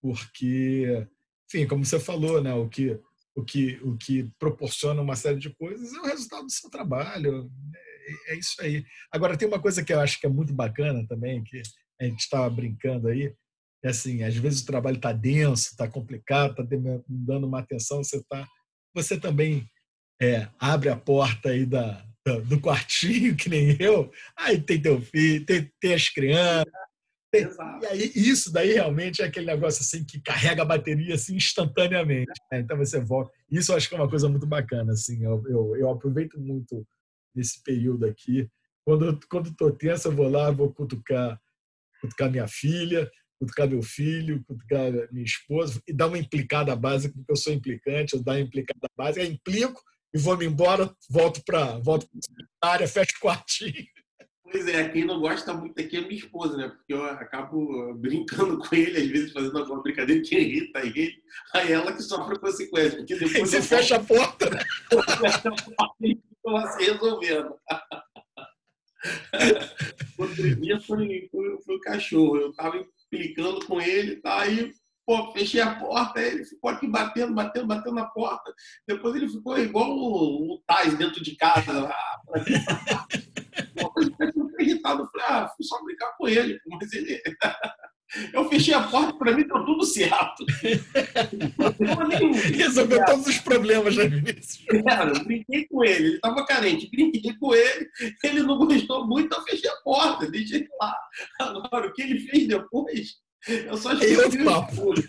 porque, 0.00 1.06
enfim, 1.48 1.66
como 1.66 1.84
você 1.84 1.98
falou, 1.98 2.42
né, 2.42 2.52
o 2.54 2.68
que 2.68 2.98
o 3.34 3.42
que, 3.42 3.80
o 3.82 3.96
que 3.96 4.30
proporciona 4.38 5.00
uma 5.00 5.16
série 5.16 5.38
de 5.38 5.50
coisas 5.50 5.92
é 5.94 6.00
o 6.00 6.04
resultado 6.04 6.44
do 6.44 6.52
seu 6.52 6.68
trabalho. 6.68 7.50
É, 8.26 8.32
é 8.32 8.38
isso 8.38 8.56
aí. 8.60 8.84
Agora, 9.10 9.36
tem 9.36 9.48
uma 9.48 9.60
coisa 9.60 9.82
que 9.82 9.92
eu 9.92 10.00
acho 10.00 10.20
que 10.20 10.26
é 10.26 10.28
muito 10.28 10.52
bacana 10.52 11.06
também, 11.06 11.42
que 11.42 11.62
a 12.00 12.04
gente 12.04 12.20
estava 12.20 12.48
brincando 12.50 13.08
aí, 13.08 13.34
é 13.84 13.88
assim, 13.88 14.22
às 14.22 14.36
vezes 14.36 14.60
o 14.60 14.66
trabalho 14.66 14.96
está 14.96 15.12
denso, 15.12 15.70
está 15.70 15.88
complicado, 15.88 16.62
está 16.62 16.76
dando 17.08 17.46
uma 17.46 17.60
atenção, 17.60 18.02
você 18.02 18.22
tá, 18.24 18.46
você 18.94 19.18
também 19.18 19.68
é, 20.20 20.48
abre 20.58 20.88
a 20.88 20.96
porta 20.96 21.50
aí 21.50 21.66
da, 21.66 22.04
do 22.44 22.60
quartinho, 22.60 23.34
que 23.36 23.48
nem 23.48 23.76
eu, 23.80 24.10
aí 24.36 24.60
tem 24.60 24.80
teu 24.80 25.00
filho, 25.00 25.44
tem, 25.44 25.70
tem 25.80 25.94
as 25.94 26.08
crianças, 26.08 26.72
Exato. 27.34 27.82
E 27.82 27.86
aí, 27.86 28.12
isso 28.14 28.52
daí 28.52 28.74
realmente 28.74 29.22
é 29.22 29.24
aquele 29.24 29.46
negócio 29.46 29.80
assim 29.80 30.04
que 30.04 30.20
carrega 30.20 30.62
a 30.62 30.66
bateria 30.66 31.14
assim 31.14 31.34
instantaneamente. 31.34 32.32
Né? 32.50 32.60
Então 32.60 32.76
você 32.76 33.00
volta. 33.00 33.32
Isso 33.50 33.72
eu 33.72 33.76
acho 33.76 33.88
que 33.88 33.94
é 33.94 33.98
uma 33.98 34.10
coisa 34.10 34.28
muito 34.28 34.46
bacana. 34.46 34.92
Assim, 34.92 35.24
eu, 35.24 35.42
eu, 35.48 35.76
eu 35.76 35.90
aproveito 35.90 36.38
muito 36.38 36.86
esse 37.34 37.62
período 37.62 38.04
aqui. 38.04 38.46
Quando 38.84 39.18
quando 39.30 39.48
estou 39.48 39.72
tenso, 39.72 40.08
eu 40.08 40.12
vou 40.12 40.28
lá, 40.28 40.50
vou 40.50 40.72
cutucar, 40.74 41.40
cutucar 42.02 42.30
minha 42.30 42.46
filha, 42.46 43.10
cutucar 43.42 43.68
meu 43.68 43.82
filho, 43.82 44.44
cutucar 44.46 44.92
minha 45.10 45.24
esposa 45.24 45.82
e 45.88 45.92
dar 45.92 46.06
uma 46.06 46.18
implicada 46.18 46.76
básica, 46.76 47.12
porque 47.12 47.32
eu 47.32 47.36
sou 47.36 47.52
implicante, 47.52 48.14
eu 48.14 48.22
dou 48.22 48.34
uma 48.34 48.40
implicada 48.40 48.88
básica, 48.96 49.26
implico 49.26 49.82
e 50.14 50.18
vou 50.18 50.36
me 50.38 50.46
embora, 50.46 50.94
volto 51.10 51.42
para 51.44 51.78
volto 51.80 52.06
a 52.62 52.68
área, 52.68 52.86
fecho 52.86 53.16
o 53.16 53.20
quartinho 53.20 53.84
Pois 54.52 54.68
é, 54.68 54.86
quem 54.90 55.06
não 55.06 55.18
gosta 55.18 55.54
muito 55.54 55.80
aqui 55.80 55.96
é 55.96 56.02
minha 56.02 56.14
esposa, 56.14 56.58
né? 56.58 56.68
Porque 56.68 56.92
eu 56.92 57.02
acabo 57.04 57.94
brincando 57.94 58.58
com 58.58 58.74
ele, 58.74 58.98
às 58.98 59.06
vezes 59.06 59.32
fazendo 59.32 59.58
alguma 59.58 59.82
brincadeira 59.82 60.20
que 60.22 60.36
irrita 60.36 60.80
ele. 60.80 61.14
Aí 61.54 61.72
ela 61.72 61.90
que 61.94 62.02
sofre 62.02 62.38
consequências. 62.38 62.96
Porque 62.96 63.14
depois 63.18 63.48
você 63.48 63.62
fecha 63.62 63.96
a 63.96 64.04
porta, 64.04 64.50
né? 64.50 64.58
fecha 64.90 65.48
a 65.48 65.74
porta 65.74 65.96
e 66.02 66.16
fica 66.16 66.66
se 66.72 66.84
resolvendo. 66.84 67.56
Outro 70.18 70.56
dia 70.56 70.78
foi, 70.82 71.28
foi, 71.30 71.58
foi 71.62 71.76
o 71.76 71.80
cachorro. 71.80 72.36
Eu 72.36 72.52
tava 72.52 72.86
implicando 73.12 73.64
com 73.66 73.80
ele, 73.80 74.16
tá? 74.16 74.40
aí 74.40 74.72
pô, 75.04 75.32
fechei 75.32 75.60
a 75.60 75.74
porta, 75.74 76.20
ele 76.20 76.44
ficou 76.44 76.70
aqui 76.70 76.86
batendo, 76.86 77.34
batendo, 77.34 77.66
batendo 77.66 77.96
na 77.96 78.06
porta. 78.06 78.54
Depois 78.86 79.16
ele 79.16 79.28
ficou 79.28 79.58
igual 79.58 79.90
o, 79.90 80.54
o 80.54 80.62
Tais 80.66 80.96
dentro 80.96 81.22
de 81.22 81.36
casa. 81.36 81.88
Ah, 81.88 82.20
irritado. 84.62 85.02
Eu 85.02 85.08
falei, 85.08 85.26
ah, 85.28 85.48
fui 85.56 85.64
só 85.64 85.82
brincar 85.84 86.12
com 86.16 86.28
ele. 86.28 86.58
Mas 86.66 86.92
ele. 86.92 87.20
Eu 88.32 88.48
fechei 88.48 88.74
a 88.74 88.82
porta, 88.82 89.14
para 89.14 89.32
mim 89.32 89.46
deu 89.46 89.64
tudo 89.64 89.84
certo. 89.84 90.44
Resolveu 92.54 93.04
todos 93.04 93.26
os 93.26 93.38
problemas, 93.38 93.96
né, 93.96 94.06
Vinícius? 94.06 94.64
Cara, 94.86 95.12
eu 95.12 95.24
brinquei 95.24 95.66
com 95.66 95.84
ele, 95.84 96.06
ele 96.06 96.14
estava 96.16 96.44
carente, 96.46 96.90
brinquei 96.90 97.34
com 97.38 97.54
ele, 97.54 97.88
ele 98.22 98.42
não 98.42 98.58
gostou 98.58 99.06
muito, 99.06 99.34
eu 99.34 99.42
fechei 99.44 99.70
a 99.70 99.76
porta, 99.76 100.30
deixei 100.30 100.58
ele 100.58 100.68
lá. 100.80 100.94
Agora, 101.40 101.88
o 101.88 101.92
que 101.92 102.02
ele 102.02 102.20
fez 102.20 102.46
depois, 102.48 103.16
eu 103.48 103.76
só 103.76 103.92
esqueci. 103.94 104.38
Eu 104.38 104.44
papo. 104.44 104.92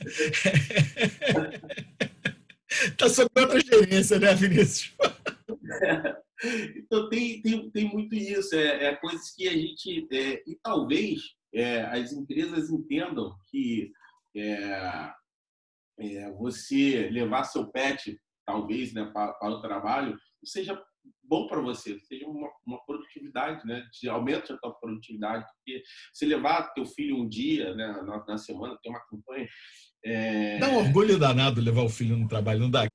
Tá 2.97 3.07
sob 3.07 3.29
outra 3.37 3.59
gerência, 3.59 4.17
né, 4.17 4.33
Vinícius? 4.33 4.95
Então 6.75 7.07
tem, 7.07 7.41
tem, 7.41 7.69
tem 7.69 7.89
muito 7.89 8.13
isso, 8.13 8.53
é, 8.53 8.87
é 8.87 8.95
coisas 8.95 9.31
que 9.33 9.47
a 9.47 9.53
gente 9.53 10.05
é, 10.11 10.43
e 10.45 10.59
talvez 10.61 11.21
é, 11.53 11.81
as 11.81 12.11
empresas 12.11 12.69
entendam 12.69 13.35
que 13.49 13.91
é, 14.35 15.11
é, 15.99 16.31
você 16.33 17.09
levar 17.09 17.43
seu 17.43 17.67
pet, 17.67 18.19
talvez, 18.45 18.93
né, 18.93 19.09
para, 19.13 19.33
para 19.33 19.49
o 19.49 19.61
trabalho, 19.61 20.17
seja 20.43 20.81
bom 21.23 21.47
para 21.47 21.61
você, 21.61 21.99
seja 21.99 22.25
uma, 22.27 22.49
uma, 22.65 22.83
produtividade, 22.85 23.65
né? 23.65 23.83
De 23.99 24.09
aumento 24.09 24.53
a 24.53 24.57
tua 24.57 24.73
produtividade, 24.79 25.45
porque 25.55 25.83
se 26.13 26.25
levar 26.25 26.73
teu 26.73 26.85
filho 26.85 27.17
um 27.17 27.27
dia, 27.27 27.73
né, 27.75 27.87
na, 28.05 28.23
na 28.25 28.37
semana, 28.37 28.77
tem 28.81 28.91
uma 28.91 29.01
campanha. 29.07 29.47
É... 30.05 30.59
Dá 30.59 30.69
um 30.69 30.77
orgulho 30.77 31.17
danado 31.17 31.61
levar 31.61 31.83
o 31.83 31.89
filho 31.89 32.17
no 32.17 32.27
trabalho, 32.27 32.59
não 32.59 32.69
dá? 32.69 32.87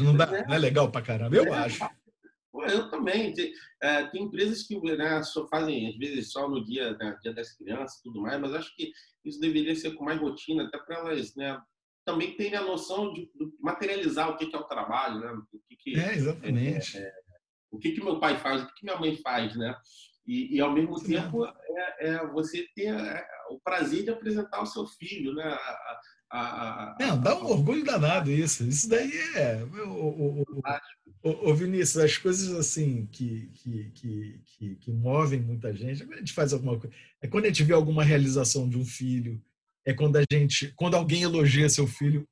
Não, 0.00 0.16
dá, 0.16 0.24
é. 0.24 0.46
não 0.46 0.54
é 0.54 0.58
legal 0.58 0.90
para 0.90 1.04
caramba, 1.04 1.36
eu 1.36 1.52
é. 1.52 1.58
acho. 1.58 1.84
Eu 2.66 2.90
também. 2.90 3.32
Tem, 3.32 3.52
é, 3.82 4.06
tem 4.06 4.22
empresas 4.24 4.62
que 4.62 4.78
né, 4.80 5.22
só 5.22 5.46
fazem, 5.48 5.88
às 5.88 5.96
vezes, 5.96 6.32
só 6.32 6.48
no 6.48 6.64
dia, 6.64 6.96
né, 6.96 7.18
dia 7.22 7.32
das 7.32 7.52
crianças 7.52 7.98
e 7.98 8.02
tudo 8.04 8.20
mais, 8.22 8.40
mas 8.40 8.54
acho 8.54 8.74
que 8.76 8.92
isso 9.24 9.40
deveria 9.40 9.74
ser 9.74 9.92
com 9.92 10.04
mais 10.04 10.20
rotina, 10.20 10.64
até 10.64 10.78
para 10.78 10.98
elas 10.98 11.34
né, 11.34 11.60
também 12.04 12.36
terem 12.36 12.56
a 12.56 12.62
noção 12.62 13.12
de, 13.12 13.22
de, 13.34 13.52
materializar 13.60 14.28
o 14.30 14.36
que, 14.36 14.46
que 14.46 14.54
é 14.54 14.58
o 14.58 14.64
trabalho, 14.64 15.20
né? 15.20 15.32
O 15.32 15.58
que, 15.68 15.76
que 15.76 15.98
é, 15.98 16.14
exatamente. 16.14 16.98
É, 16.98 17.00
é, 17.00 17.12
o 17.70 17.78
que, 17.78 17.92
que 17.92 18.04
meu 18.04 18.20
pai 18.20 18.38
faz, 18.38 18.62
o 18.62 18.66
que, 18.66 18.74
que 18.74 18.84
minha 18.84 18.98
mãe 18.98 19.16
faz, 19.16 19.56
né? 19.56 19.74
E, 20.26 20.56
e 20.56 20.60
ao 20.60 20.72
mesmo 20.72 20.98
Sim. 20.98 21.14
tempo, 21.14 21.44
é, 21.46 22.08
é, 22.08 22.26
você 22.28 22.66
ter 22.74 22.94
é, 22.94 23.26
o 23.50 23.58
prazer 23.60 24.04
de 24.04 24.10
apresentar 24.10 24.62
o 24.62 24.66
seu 24.66 24.86
filho, 24.86 25.34
né? 25.34 25.44
A, 25.44 26.00
a, 26.30 26.40
a, 26.40 26.96
Não, 26.98 27.20
dá 27.20 27.36
um 27.36 27.46
orgulho 27.46 27.84
danado 27.84 28.30
isso. 28.30 28.64
Isso 28.64 28.88
daí 28.88 29.12
é. 29.36 29.62
O, 29.64 29.88
o, 29.88 30.42
o, 30.42 30.62
o, 31.30 31.54
Vinícius, 31.54 31.96
as 32.04 32.18
coisas 32.18 32.54
assim 32.54 33.06
que, 33.06 33.50
que, 33.54 33.90
que, 33.94 34.40
que, 34.44 34.76
que 34.76 34.92
movem 34.92 35.40
muita 35.40 35.74
gente, 35.74 36.02
a 36.02 36.16
gente 36.16 36.32
faz 36.32 36.52
alguma 36.52 36.78
coisa. 36.78 36.94
É 37.22 37.26
quando 37.26 37.46
a 37.46 37.48
gente 37.48 37.64
vê 37.64 37.72
alguma 37.72 38.04
realização 38.04 38.68
de 38.68 38.76
um 38.76 38.84
filho, 38.84 39.42
é 39.86 39.94
quando 39.94 40.16
a 40.16 40.24
gente, 40.30 40.72
quando 40.76 40.94
alguém 40.94 41.22
elogia 41.22 41.68
seu 41.68 41.86
filho, 41.86 42.28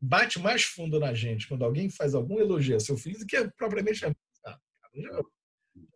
bate 0.00 0.38
mais 0.38 0.62
fundo 0.62 1.00
na 1.00 1.14
gente 1.14 1.48
quando 1.48 1.64
alguém 1.64 1.88
faz 1.88 2.14
algum 2.14 2.38
elogio 2.38 2.76
a 2.76 2.80
seu 2.80 2.96
filho 2.96 3.18
do 3.18 3.26
que 3.26 3.48
propriamente 3.56 4.04
a 4.04 4.14
eu 4.94 5.26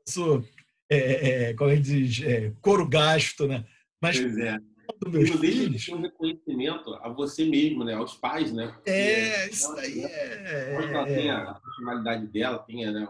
sou, 0.09 0.45
é, 0.91 0.97
é, 0.97 1.43
é, 1.43 1.55
como 1.55 1.71
ele 1.71 1.81
diz, 1.81 2.21
é, 2.25 2.51
couro 2.61 2.89
gasto, 2.89 3.47
né? 3.47 3.65
Mas 4.03 4.19
pois 4.19 4.37
é. 4.39 4.59
Do 5.01 5.11
meus 5.11 5.31
filhos... 5.31 5.89
um 5.89 6.01
reconhecimento 6.01 6.95
a 6.95 7.09
você 7.09 7.45
mesmo, 7.45 7.85
né? 7.85 7.95
Aos 7.95 8.15
pais, 8.15 8.53
né? 8.53 8.69
Porque 8.69 8.91
é, 8.91 9.49
isso 9.49 9.71
aí 9.73 10.05
é... 10.05 10.77
Pode 10.77 10.93
ela 10.93 11.07
tem 11.07 11.31
a 11.31 11.55
personalidade 11.55 12.27
dela, 12.29 12.59
tem, 12.61 12.91
né? 12.91 13.09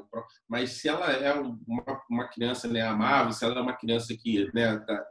Mas 0.48 0.72
se 0.72 0.88
ela 0.88 1.10
é 1.10 1.32
uma, 1.32 2.02
uma 2.10 2.28
criança 2.28 2.68
né, 2.68 2.80
amável, 2.80 3.32
se 3.32 3.44
ela 3.44 3.58
é 3.58 3.62
uma 3.62 3.76
criança 3.76 4.16
que 4.16 4.50
né, 4.52 4.78
tá, 4.78 5.06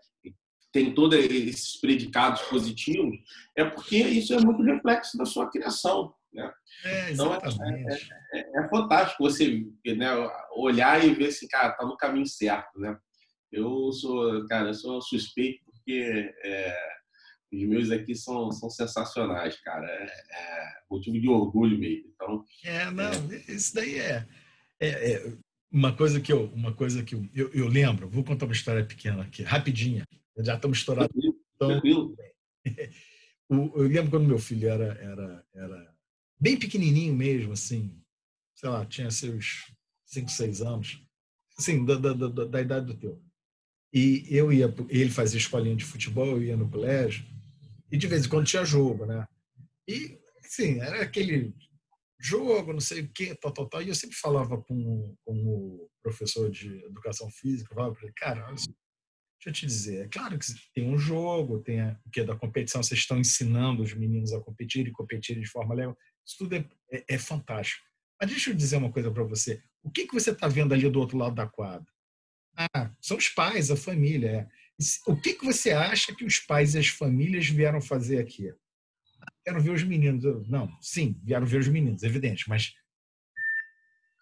tem 0.72 0.94
todos 0.94 1.18
esses 1.18 1.80
predicados 1.80 2.42
positivos, 2.44 3.18
é 3.56 3.64
porque 3.64 3.98
isso 3.98 4.34
é 4.34 4.40
muito 4.40 4.62
reflexo 4.62 5.18
da 5.18 5.26
sua 5.26 5.50
criação. 5.50 6.14
Né? 6.34 6.52
É, 6.86 7.12
então, 7.14 7.34
é, 7.34 7.40
é, 7.40 8.40
é, 8.40 8.60
é, 8.60 8.70
fantástico 8.70 9.24
você 9.24 9.66
né, 9.86 10.10
olhar 10.56 11.04
e 11.04 11.14
ver 11.14 11.32
se, 11.32 11.48
cara, 11.48 11.72
tá 11.72 11.86
no 11.86 11.98
caminho 11.98 12.28
certo, 12.28 12.80
né? 12.80 12.98
Eu 13.52 13.92
sou, 13.94 14.46
cara, 14.48 14.70
eu 14.70 14.74
sou 14.74 15.02
suspeito 15.02 15.67
porque 15.88 16.34
é, 16.44 16.78
os 17.54 17.64
meus 17.64 17.92
aqui 17.92 18.14
são, 18.14 18.52
são 18.52 18.70
sensacionais, 18.70 19.58
cara. 19.62 19.88
É, 19.88 20.04
é 20.04 20.74
motivo 20.92 21.20
de 21.20 21.30
orgulho 21.30 21.80
mesmo. 21.80 22.12
Então, 22.14 22.44
é, 22.66 22.92
não, 22.92 23.10
isso 23.48 23.74
daí 23.74 23.98
é, 23.98 24.28
é, 24.82 25.34
uma 25.72 25.96
coisa 25.96 26.20
que 26.20 26.32
eu, 26.32 26.48
uma 26.48 26.74
coisa 26.74 27.02
que 27.04 27.16
eu, 27.16 27.26
eu, 27.34 27.50
eu, 27.54 27.68
lembro. 27.70 28.10
Vou 28.10 28.24
contar 28.24 28.46
uma 28.46 28.54
história 28.54 28.86
pequena 28.86 29.24
aqui, 29.24 29.44
rapidinha. 29.44 30.04
Já 30.40 30.56
estamos 30.56 30.80
estourados. 30.80 31.16
Tranquilo. 31.58 32.16
Então, 32.66 33.72
eu 33.78 33.88
lembro 33.88 34.12
quando 34.12 34.28
meu 34.28 34.40
filho 34.40 34.68
era, 34.68 34.94
era, 35.00 35.46
era 35.56 35.96
bem 36.38 36.60
pequenininho 36.60 37.16
mesmo, 37.16 37.54
assim, 37.54 37.98
sei 38.54 38.70
lá, 38.70 38.86
tinha 38.86 39.10
seus 39.10 39.72
5, 40.06 40.30
6 40.30 40.62
anos, 40.62 41.02
assim, 41.58 41.86
da, 41.86 41.96
da, 41.96 42.14
da, 42.14 42.46
da 42.46 42.62
idade 42.62 42.88
do 42.88 42.94
teu. 42.94 43.27
E 43.98 44.28
eu 44.30 44.54
ia, 44.54 44.72
ele 44.90 45.10
fazia 45.10 45.40
escolinha 45.40 45.76
de 45.76 45.84
futebol, 45.84 46.28
eu 46.28 46.44
ia 46.44 46.56
no 46.56 46.70
colégio, 46.70 47.26
e 47.92 47.98
de 47.98 48.06
vez 48.06 48.26
em 48.26 48.30
quando 48.30 48.46
tinha 48.46 48.64
jogo, 48.64 49.08
né? 49.08 49.26
E, 49.88 50.20
assim, 50.46 50.80
era 50.80 51.02
aquele 51.02 51.56
jogo, 52.20 52.74
não 52.74 52.80
sei 52.80 53.02
o 53.02 53.12
quê, 53.12 53.34
tal, 53.34 53.52
tal, 53.52 53.68
tal. 53.68 53.82
E 53.82 53.88
eu 53.88 53.96
sempre 53.96 54.16
falava 54.16 54.62
com, 54.62 55.16
com 55.26 55.34
o 55.34 55.90
professor 56.04 56.52
de 56.52 56.68
educação 56.86 57.28
física, 57.32 57.74
falava 57.74 57.96
para 57.96 58.04
ele, 58.04 58.14
cara, 58.16 58.46
olha 58.46 58.56
deixa 58.56 59.50
eu 59.50 59.54
te 59.54 59.66
dizer, 59.66 60.06
é 60.06 60.08
claro 60.08 60.38
que 60.38 60.46
tem 60.76 60.88
um 60.88 60.98
jogo, 60.98 61.60
tem 61.60 61.82
o 61.82 62.10
que 62.12 62.24
da 62.24 62.36
competição, 62.36 62.84
vocês 62.84 63.00
estão 63.00 63.18
ensinando 63.18 63.82
os 63.82 63.94
meninos 63.96 64.32
a 64.32 64.40
competir 64.40 64.88
e 64.88 64.92
competirem 64.92 65.42
de 65.42 65.50
forma 65.50 65.74
legal. 65.74 65.98
Isso 66.24 66.38
tudo 66.38 66.56
é, 66.56 66.70
é, 66.92 67.16
é 67.16 67.18
fantástico. 67.18 67.84
Mas 68.22 68.30
deixa 68.30 68.52
eu 68.52 68.56
dizer 68.56 68.78
uma 68.78 68.92
coisa 68.92 69.12
para 69.12 69.24
você. 69.24 69.62
O 69.82 69.90
que, 69.90 70.06
que 70.06 70.14
você 70.14 70.32
está 70.32 70.48
vendo 70.48 70.74
ali 70.74 70.88
do 70.88 71.00
outro 71.00 71.18
lado 71.18 71.36
da 71.36 71.48
quadra? 71.48 71.88
Ah, 72.58 72.92
são 73.00 73.18
os 73.18 73.30
pais, 73.30 73.70
a 73.70 73.78
família. 73.78 74.30
É. 74.30 74.48
O 75.06 75.16
que, 75.16 75.34
que 75.34 75.46
você 75.46 75.72
acha 75.72 76.16
que 76.16 76.26
os 76.26 76.40
pais 76.40 76.74
e 76.74 76.80
as 76.80 76.88
famílias 76.88 77.48
vieram 77.48 77.80
fazer 77.80 78.20
aqui? 78.20 78.52
Vieram 79.46 79.62
ver 79.62 79.72
os 79.72 79.84
meninos. 79.84 80.24
Não, 80.50 80.76
sim, 80.82 81.20
vieram 81.24 81.46
ver 81.46 81.60
os 81.60 81.68
meninos, 81.68 82.04
evidente, 82.04 82.50
mas 82.50 82.74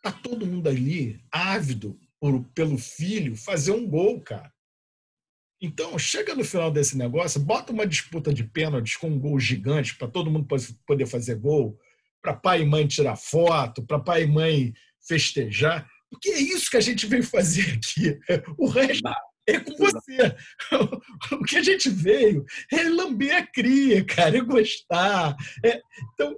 tá 0.03 0.11
todo 0.11 0.45
mundo 0.45 0.67
ali 0.67 1.23
ávido 1.31 1.99
por, 2.19 2.43
pelo 2.53 2.77
filho 2.77 3.35
fazer 3.35 3.71
um 3.71 3.87
gol, 3.87 4.21
cara. 4.21 4.53
Então, 5.61 5.97
chega 5.97 6.35
no 6.35 6.43
final 6.43 6.69
desse 6.69 6.97
negócio, 6.97 7.39
bota 7.39 7.71
uma 7.71 7.87
disputa 7.87 8.33
de 8.33 8.43
pênaltis 8.43 8.97
com 8.97 9.07
um 9.07 9.19
gol 9.19 9.39
gigante 9.39 9.95
para 9.95 10.07
todo 10.07 10.29
mundo 10.29 10.47
poder 10.85 11.05
fazer 11.05 11.35
gol, 11.35 11.79
para 12.21 12.33
pai 12.33 12.61
e 12.61 12.65
mãe 12.65 12.85
tirar 12.85 13.15
foto, 13.15 13.83
para 13.85 13.99
pai 13.99 14.23
e 14.23 14.27
mãe 14.27 14.73
festejar. 15.07 15.89
Porque 16.09 16.29
é 16.29 16.39
isso 16.39 16.69
que 16.69 16.77
a 16.77 16.81
gente 16.81 17.05
veio 17.05 17.23
fazer 17.23 17.73
aqui. 17.73 18.19
O 18.57 18.67
resto 18.67 19.09
é 19.47 19.59
com 19.59 19.75
você. 19.75 20.35
O 21.31 21.43
que 21.43 21.57
a 21.57 21.63
gente 21.63 21.89
veio 21.89 22.45
é 22.71 22.83
lamber 22.83 23.35
a 23.35 23.45
cria, 23.45 24.03
cara, 24.03 24.37
é 24.37 24.41
gostar. 24.41 25.35
É, 25.63 25.79
então, 26.13 26.35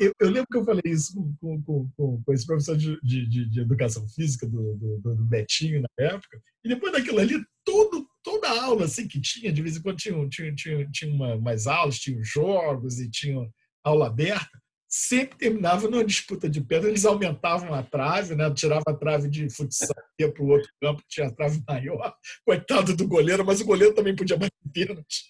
eu, 0.00 0.12
eu, 0.20 0.30
lembro 0.30 0.48
que 0.50 0.58
eu 0.58 0.64
falei 0.64 0.82
isso 0.86 1.14
com, 1.40 1.62
com, 1.62 1.88
com, 1.96 2.22
com 2.22 2.32
esse 2.32 2.44
professor 2.44 2.76
de, 2.76 3.00
de, 3.02 3.48
de 3.48 3.60
educação 3.60 4.06
física 4.08 4.46
do, 4.48 4.74
do, 4.76 4.98
do, 4.98 5.24
Betinho 5.24 5.82
na 5.82 6.06
época, 6.06 6.40
e 6.64 6.68
depois 6.68 6.92
daquilo 6.92 7.20
ali, 7.20 7.40
todo, 7.64 8.08
toda 8.22 8.48
a 8.48 8.64
aula 8.64 8.84
assim, 8.86 9.06
que 9.06 9.20
tinha, 9.20 9.52
de 9.52 9.62
vez 9.62 9.76
em 9.76 9.82
quando 9.82 9.98
tinha, 9.98 10.28
tinha, 10.28 10.54
tinha, 10.54 10.90
tinha 10.90 11.14
uma, 11.14 11.36
mais 11.38 11.66
aulas, 11.68 11.98
tinha 11.98 12.20
jogos 12.22 12.98
e 12.98 13.08
tinha 13.08 13.48
aula 13.84 14.08
aberta 14.08 14.63
sempre 14.96 15.36
terminava 15.36 15.88
numa 15.88 16.04
disputa 16.04 16.48
de 16.48 16.60
pedra, 16.60 16.88
eles 16.88 17.04
aumentavam 17.04 17.74
a 17.74 17.82
trave, 17.82 18.36
né? 18.36 18.48
tiravam 18.54 18.84
a 18.86 18.94
trave 18.94 19.28
de 19.28 19.50
futsal, 19.50 19.88
ia 20.20 20.32
para 20.32 20.42
o 20.42 20.48
outro 20.48 20.70
campo, 20.80 21.02
tinha 21.08 21.26
a 21.26 21.32
trave 21.32 21.60
maior, 21.66 22.14
coitado 22.46 22.94
do 22.94 23.08
goleiro, 23.08 23.44
mas 23.44 23.60
o 23.60 23.64
goleiro 23.64 23.92
também 23.92 24.14
podia 24.14 24.36
bater 24.36 24.52
pênalti. 24.72 25.24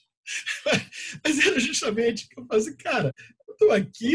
Mas 1.24 1.38
era 1.38 1.58
justamente 1.58 2.28
que 2.28 2.38
eu 2.38 2.44
falei 2.44 2.74
cara, 2.76 3.14
eu 3.48 3.52
estou 3.54 3.72
aqui, 3.72 4.14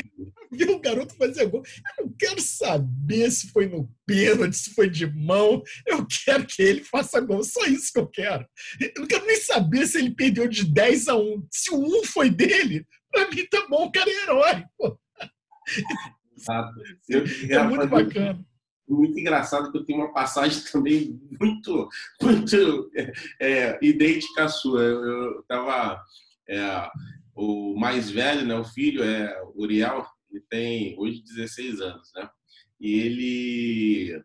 vi 0.51 0.65
o 0.65 0.79
garoto 0.79 1.15
fazer 1.15 1.47
gol, 1.47 1.63
eu 1.97 2.05
não 2.05 2.13
quero 2.13 2.39
saber 2.41 3.31
se 3.31 3.49
foi 3.49 3.67
no 3.67 3.89
pênalti, 4.05 4.55
se 4.55 4.73
foi 4.75 4.87
de 4.87 5.07
mão, 5.07 5.63
eu 5.87 6.05
quero 6.25 6.45
que 6.45 6.61
ele 6.61 6.83
faça 6.83 7.19
gol, 7.19 7.43
só 7.43 7.65
isso 7.65 7.91
que 7.91 7.99
eu 7.99 8.07
quero. 8.07 8.47
Eu 8.79 9.01
não 9.01 9.07
quero 9.07 9.25
nem 9.25 9.37
saber 9.37 9.87
se 9.87 9.97
ele 9.97 10.11
perdeu 10.11 10.47
de 10.47 10.63
10 10.63 11.07
a 11.07 11.15
1. 11.15 11.47
Se 11.51 11.71
o 11.71 12.01
1 12.01 12.03
foi 12.05 12.29
dele, 12.29 12.85
para 13.11 13.29
mim 13.31 13.47
tá 13.47 13.65
bom, 13.67 13.85
o 13.85 13.91
cara 13.91 14.09
é 14.09 14.23
herói. 14.23 14.65
Pô. 14.77 14.99
Exato. 16.37 16.81
Eu, 17.07 17.23
é 17.49 17.63
muito 17.63 17.87
bacana. 17.87 18.45
Muito 18.87 19.19
engraçado 19.19 19.71
que 19.71 19.77
eu 19.77 19.85
tenho 19.85 19.99
uma 19.99 20.13
passagem 20.13 20.63
também 20.71 21.19
muito, 21.39 21.87
muito 22.21 22.91
é, 22.95 23.11
é 23.39 23.79
idêntica 23.81 24.45
à 24.45 24.47
sua. 24.49 24.81
Eu 24.81 25.41
estava. 25.41 26.01
É, 26.47 26.89
o 27.35 27.79
mais 27.79 28.09
velho, 28.09 28.45
né, 28.45 28.55
o 28.55 28.65
filho, 28.65 29.01
é 29.01 29.41
Uriel, 29.55 30.05
ele 30.29 30.43
tem 30.49 30.99
hoje 30.99 31.23
16 31.23 31.79
anos, 31.81 32.11
né? 32.15 32.29
E 32.79 32.99
ele. 32.99 34.23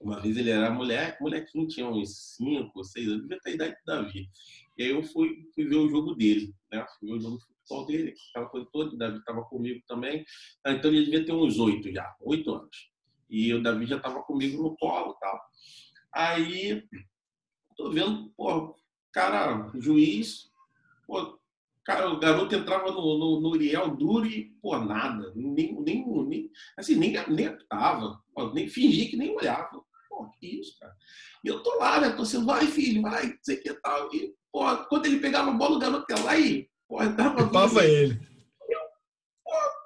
Uma 0.00 0.20
vez 0.20 0.36
ele 0.36 0.50
era 0.50 0.70
mulher, 0.70 1.18
molequinho, 1.20 1.66
tinha 1.66 1.88
uns 1.88 2.36
5, 2.36 2.84
6 2.84 3.08
anos, 3.08 3.22
devia 3.22 3.40
ter 3.40 3.50
a 3.50 3.54
idade 3.54 3.72
do 3.72 3.84
Davi. 3.84 4.28
E 4.76 4.84
aí 4.84 4.90
eu 4.90 5.02
fui, 5.02 5.48
fui 5.52 5.64
ver 5.64 5.74
o 5.74 5.88
jogo 5.88 6.14
dele, 6.14 6.54
né? 6.70 6.86
Fui 6.98 7.08
ver 7.08 7.16
o 7.16 7.20
jogo 7.20 7.38
futebol 7.68 7.86
dele, 7.86 8.14
aquela 8.30 8.48
coisa 8.48 8.68
toda, 8.72 8.94
o 8.94 8.98
Davi 8.98 9.18
estava 9.18 9.42
comigo 9.42 9.80
também. 9.86 10.24
Então 10.66 10.90
ele 10.90 11.04
devia 11.04 11.24
ter 11.24 11.32
uns 11.32 11.58
oito 11.58 11.92
já, 11.92 12.14
oito 12.20 12.50
anos. 12.52 12.90
E 13.28 13.52
o 13.52 13.62
Davi 13.62 13.86
já 13.86 13.96
estava 13.96 14.22
comigo 14.22 14.62
no 14.62 14.76
colo 14.76 15.14
e 15.14 15.20
tal. 15.20 15.40
Aí, 16.14 16.82
tô 17.76 17.90
vendo, 17.90 18.32
pô, 18.36 18.74
cara, 19.12 19.70
juiz, 19.74 20.50
pô, 21.06 21.38
cara, 21.84 22.10
o 22.10 22.18
garoto 22.18 22.54
entrava 22.54 22.90
no, 22.90 23.18
no, 23.18 23.40
no 23.40 23.48
Uriel 23.50 23.94
duro 23.94 24.26
e, 24.26 24.50
pô, 24.62 24.78
nada, 24.78 25.32
nem, 25.36 25.78
nem, 25.82 26.06
nem 26.26 26.50
assim, 26.76 26.96
nem, 26.96 27.12
nem 27.28 27.46
apitava, 27.46 28.18
nem 28.54 28.68
fingia 28.68 29.08
que 29.08 29.16
nem 29.16 29.36
olhava. 29.36 29.84
Pô, 30.08 30.28
que 30.40 30.60
isso, 30.60 30.78
cara. 30.80 30.96
E 31.44 31.48
eu 31.48 31.62
tô 31.62 31.76
lá, 31.76 32.00
né, 32.00 32.08
assim, 32.08 32.44
vai, 32.44 32.66
filho, 32.66 33.02
vai, 33.02 33.38
sei 33.42 33.58
que 33.58 33.72
tal. 33.74 34.12
E, 34.14 34.34
pô, 34.50 34.60
quando 34.86 35.06
ele 35.06 35.20
pegava 35.20 35.50
a 35.50 35.54
bola, 35.54 35.76
o 35.76 35.78
garoto 35.78 36.06
ia 36.10 36.24
lá 36.24 36.38
e 36.38 36.68
Porra, 36.88 37.12
tava 37.12 37.42
Culpava 37.42 37.84
ele. 37.84 38.18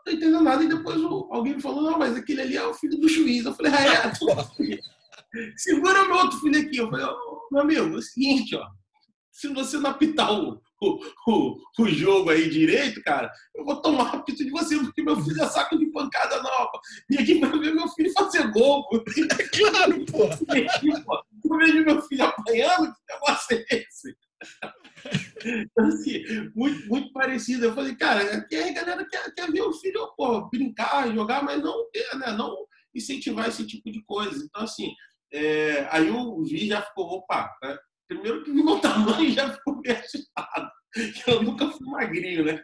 tô 0.04 0.10
entendendo 0.10 0.42
nada. 0.42 0.62
E 0.62 0.68
depois 0.68 1.02
alguém 1.02 1.56
me 1.56 1.62
falou, 1.62 1.82
não, 1.82 1.98
mas 1.98 2.16
aquele 2.16 2.42
ali 2.42 2.56
é 2.56 2.64
o 2.64 2.74
filho 2.74 2.98
do 2.98 3.08
juiz. 3.08 3.44
Eu 3.44 3.54
falei, 3.54 3.72
ah, 3.72 3.84
é? 3.84 4.12
Segura 5.56 6.04
meu 6.04 6.16
outro 6.16 6.38
filho 6.38 6.60
aqui. 6.60 6.76
Eu 6.76 6.90
falei, 6.90 7.06
oh, 7.06 7.48
meu 7.50 7.62
amigo, 7.62 7.80
é 7.80 7.98
o 7.98 8.02
seguinte, 8.02 8.54
ó. 8.54 8.66
Se 9.32 9.48
você 9.48 9.78
não 9.78 9.90
apitar 9.90 10.30
o, 10.30 10.60
o, 10.82 11.00
o, 11.26 11.56
o, 11.78 11.88
jogo 11.88 12.28
aí 12.28 12.50
direito, 12.50 13.02
cara, 13.02 13.32
eu 13.54 13.64
vou 13.64 13.80
tomar 13.80 14.14
a 14.14 14.20
pito 14.20 14.44
de 14.44 14.50
você, 14.50 14.76
porque 14.76 15.02
meu 15.02 15.18
filho 15.22 15.42
é 15.42 15.48
saco 15.48 15.78
de 15.78 15.86
pancada 15.86 16.42
nova. 16.42 16.78
E 17.10 17.16
aqui 17.16 17.40
pra 17.40 17.48
ver 17.48 17.74
meu 17.74 17.88
filho 17.88 18.12
fazer 18.12 18.50
gol. 18.52 18.86
É 18.92 19.48
claro, 19.48 20.04
pô. 20.04 20.24
Eu 20.54 21.56
vejo 21.56 21.84
meu 21.84 22.02
filho 22.02 22.24
apanhando, 22.24 22.92
que 22.92 23.14
negócio 23.14 23.56
é 23.56 23.76
esse? 23.76 24.16
Então, 25.44 25.86
assim, 25.86 26.22
muito, 26.54 26.88
muito 26.88 27.12
parecido. 27.12 27.66
Eu 27.66 27.74
falei, 27.74 27.94
cara, 27.96 28.36
aqui 28.36 28.56
a 28.56 28.72
galera 28.72 29.06
quer, 29.08 29.32
quer 29.34 29.50
ver 29.50 29.62
o 29.62 29.72
filho 29.72 30.12
pô, 30.16 30.48
brincar, 30.48 31.12
jogar, 31.14 31.42
mas 31.42 31.62
não, 31.62 31.76
né, 32.18 32.32
não 32.36 32.56
incentivar 32.94 33.48
esse 33.48 33.66
tipo 33.66 33.90
de 33.90 34.02
coisa. 34.04 34.44
Então, 34.44 34.62
assim, 34.62 34.92
é, 35.32 35.86
aí 35.90 36.10
o 36.10 36.44
juiz 36.44 36.66
já 36.66 36.82
ficou, 36.82 37.06
opa, 37.06 37.50
né? 37.62 37.78
primeiro 38.06 38.44
que 38.44 38.50
meu 38.52 38.78
tamanho 38.80 39.30
já 39.32 39.52
ficou 39.52 39.80
agitado. 39.86 40.70
Eu 41.26 41.42
nunca 41.42 41.68
fui 41.68 41.86
magrinho, 41.86 42.44
né? 42.44 42.62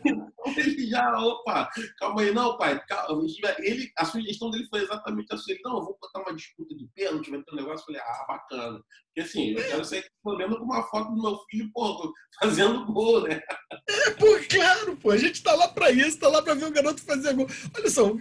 então 0.00 0.34
ele 0.56 0.86
já, 0.88 1.18
opa, 1.18 1.70
calma 1.98 2.22
aí, 2.22 2.32
não, 2.32 2.56
pai, 2.56 2.80
calma. 2.86 3.24
Ele, 3.58 3.90
a 3.96 4.04
sugestão 4.04 4.50
dele 4.50 4.66
foi 4.68 4.82
exatamente 4.82 5.32
assim: 5.32 5.56
não, 5.64 5.78
eu 5.78 5.84
vou 5.84 5.98
botar 6.00 6.20
uma 6.20 6.34
disputa 6.34 6.74
de 6.74 6.88
pênalti, 6.94 7.30
vai 7.30 7.42
ter 7.42 7.52
um 7.52 7.56
negócio. 7.56 7.82
Eu 7.82 7.86
falei, 7.86 8.00
ah, 8.00 8.24
bacana. 8.26 8.82
Porque 9.06 9.20
assim, 9.20 9.50
eu 9.50 9.62
quero 9.62 9.84
sair 9.84 10.04
olhando 10.24 10.58
com 10.58 10.64
uma 10.64 10.82
foto 10.84 11.14
do 11.14 11.22
meu 11.22 11.38
filho, 11.48 11.70
pô, 11.72 12.12
fazendo 12.42 12.86
gol, 12.86 13.22
né? 13.22 13.40
É, 13.88 14.10
pô, 14.10 14.26
claro, 14.48 14.96
pô, 14.96 15.10
a 15.10 15.16
gente 15.16 15.42
tá 15.42 15.54
lá 15.54 15.68
pra 15.68 15.92
isso, 15.92 16.18
tá 16.18 16.28
lá 16.28 16.42
pra 16.42 16.54
ver 16.54 16.66
o 16.66 16.72
garoto 16.72 17.02
fazer 17.02 17.34
gol. 17.34 17.46
Olha 17.76 17.90
só, 17.90 18.12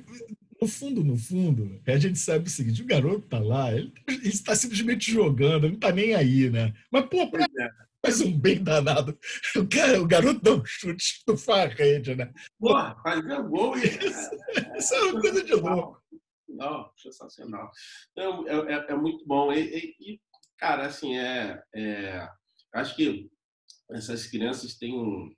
no 0.62 0.67
fundo, 0.67 1.03
no 1.03 1.17
fundo, 1.17 1.82
a 1.88 1.97
gente 1.97 2.19
sabe 2.19 2.47
o 2.47 2.51
seguinte: 2.51 2.84
o 2.84 2.88
garoto 2.88 3.21
tá 3.27 3.39
lá, 3.39 3.73
ele, 3.73 3.91
ele 4.08 4.27
está 4.27 4.55
simplesmente 4.55 5.12
jogando, 5.12 5.65
ele 5.65 5.73
não 5.73 5.79
tá 5.79 5.91
nem 5.91 6.13
aí, 6.13 6.49
né? 6.51 6.71
Mas, 6.91 7.05
pô, 7.08 7.29
pra, 7.32 7.45
é. 7.45 7.88
Faz 8.03 8.21
um 8.21 8.38
bem 8.38 8.63
danado. 8.63 9.17
O, 9.55 9.67
cara, 9.67 10.01
o 10.01 10.07
garoto 10.07 10.41
dá 10.41 10.53
um 10.53 10.65
chute 10.65 11.23
no 11.27 11.35
rede, 11.75 12.15
né? 12.15 12.31
Porra, 12.59 12.95
fazer 13.03 13.43
gol 13.43 13.77
e. 13.77 13.85
Isso, 13.85 14.29
isso 14.77 14.95
é 14.95 15.01
uma 15.03 15.21
coisa 15.21 15.43
de 15.43 15.53
louco. 15.53 16.01
Não, 16.47 16.91
sensacional. 16.97 17.71
Então, 18.12 18.47
é, 18.47 18.73
é, 18.73 18.85
é 18.89 18.95
muito 18.95 19.25
bom. 19.25 19.53
E, 19.53 19.95
e, 19.99 20.19
cara, 20.57 20.88
assim, 20.88 21.17
é, 21.17 21.62
é, 21.75 22.27
acho 22.73 22.95
que 22.95 23.29
essas 23.91 24.27
crianças 24.27 24.75
têm 24.75 24.93
um 24.93 25.29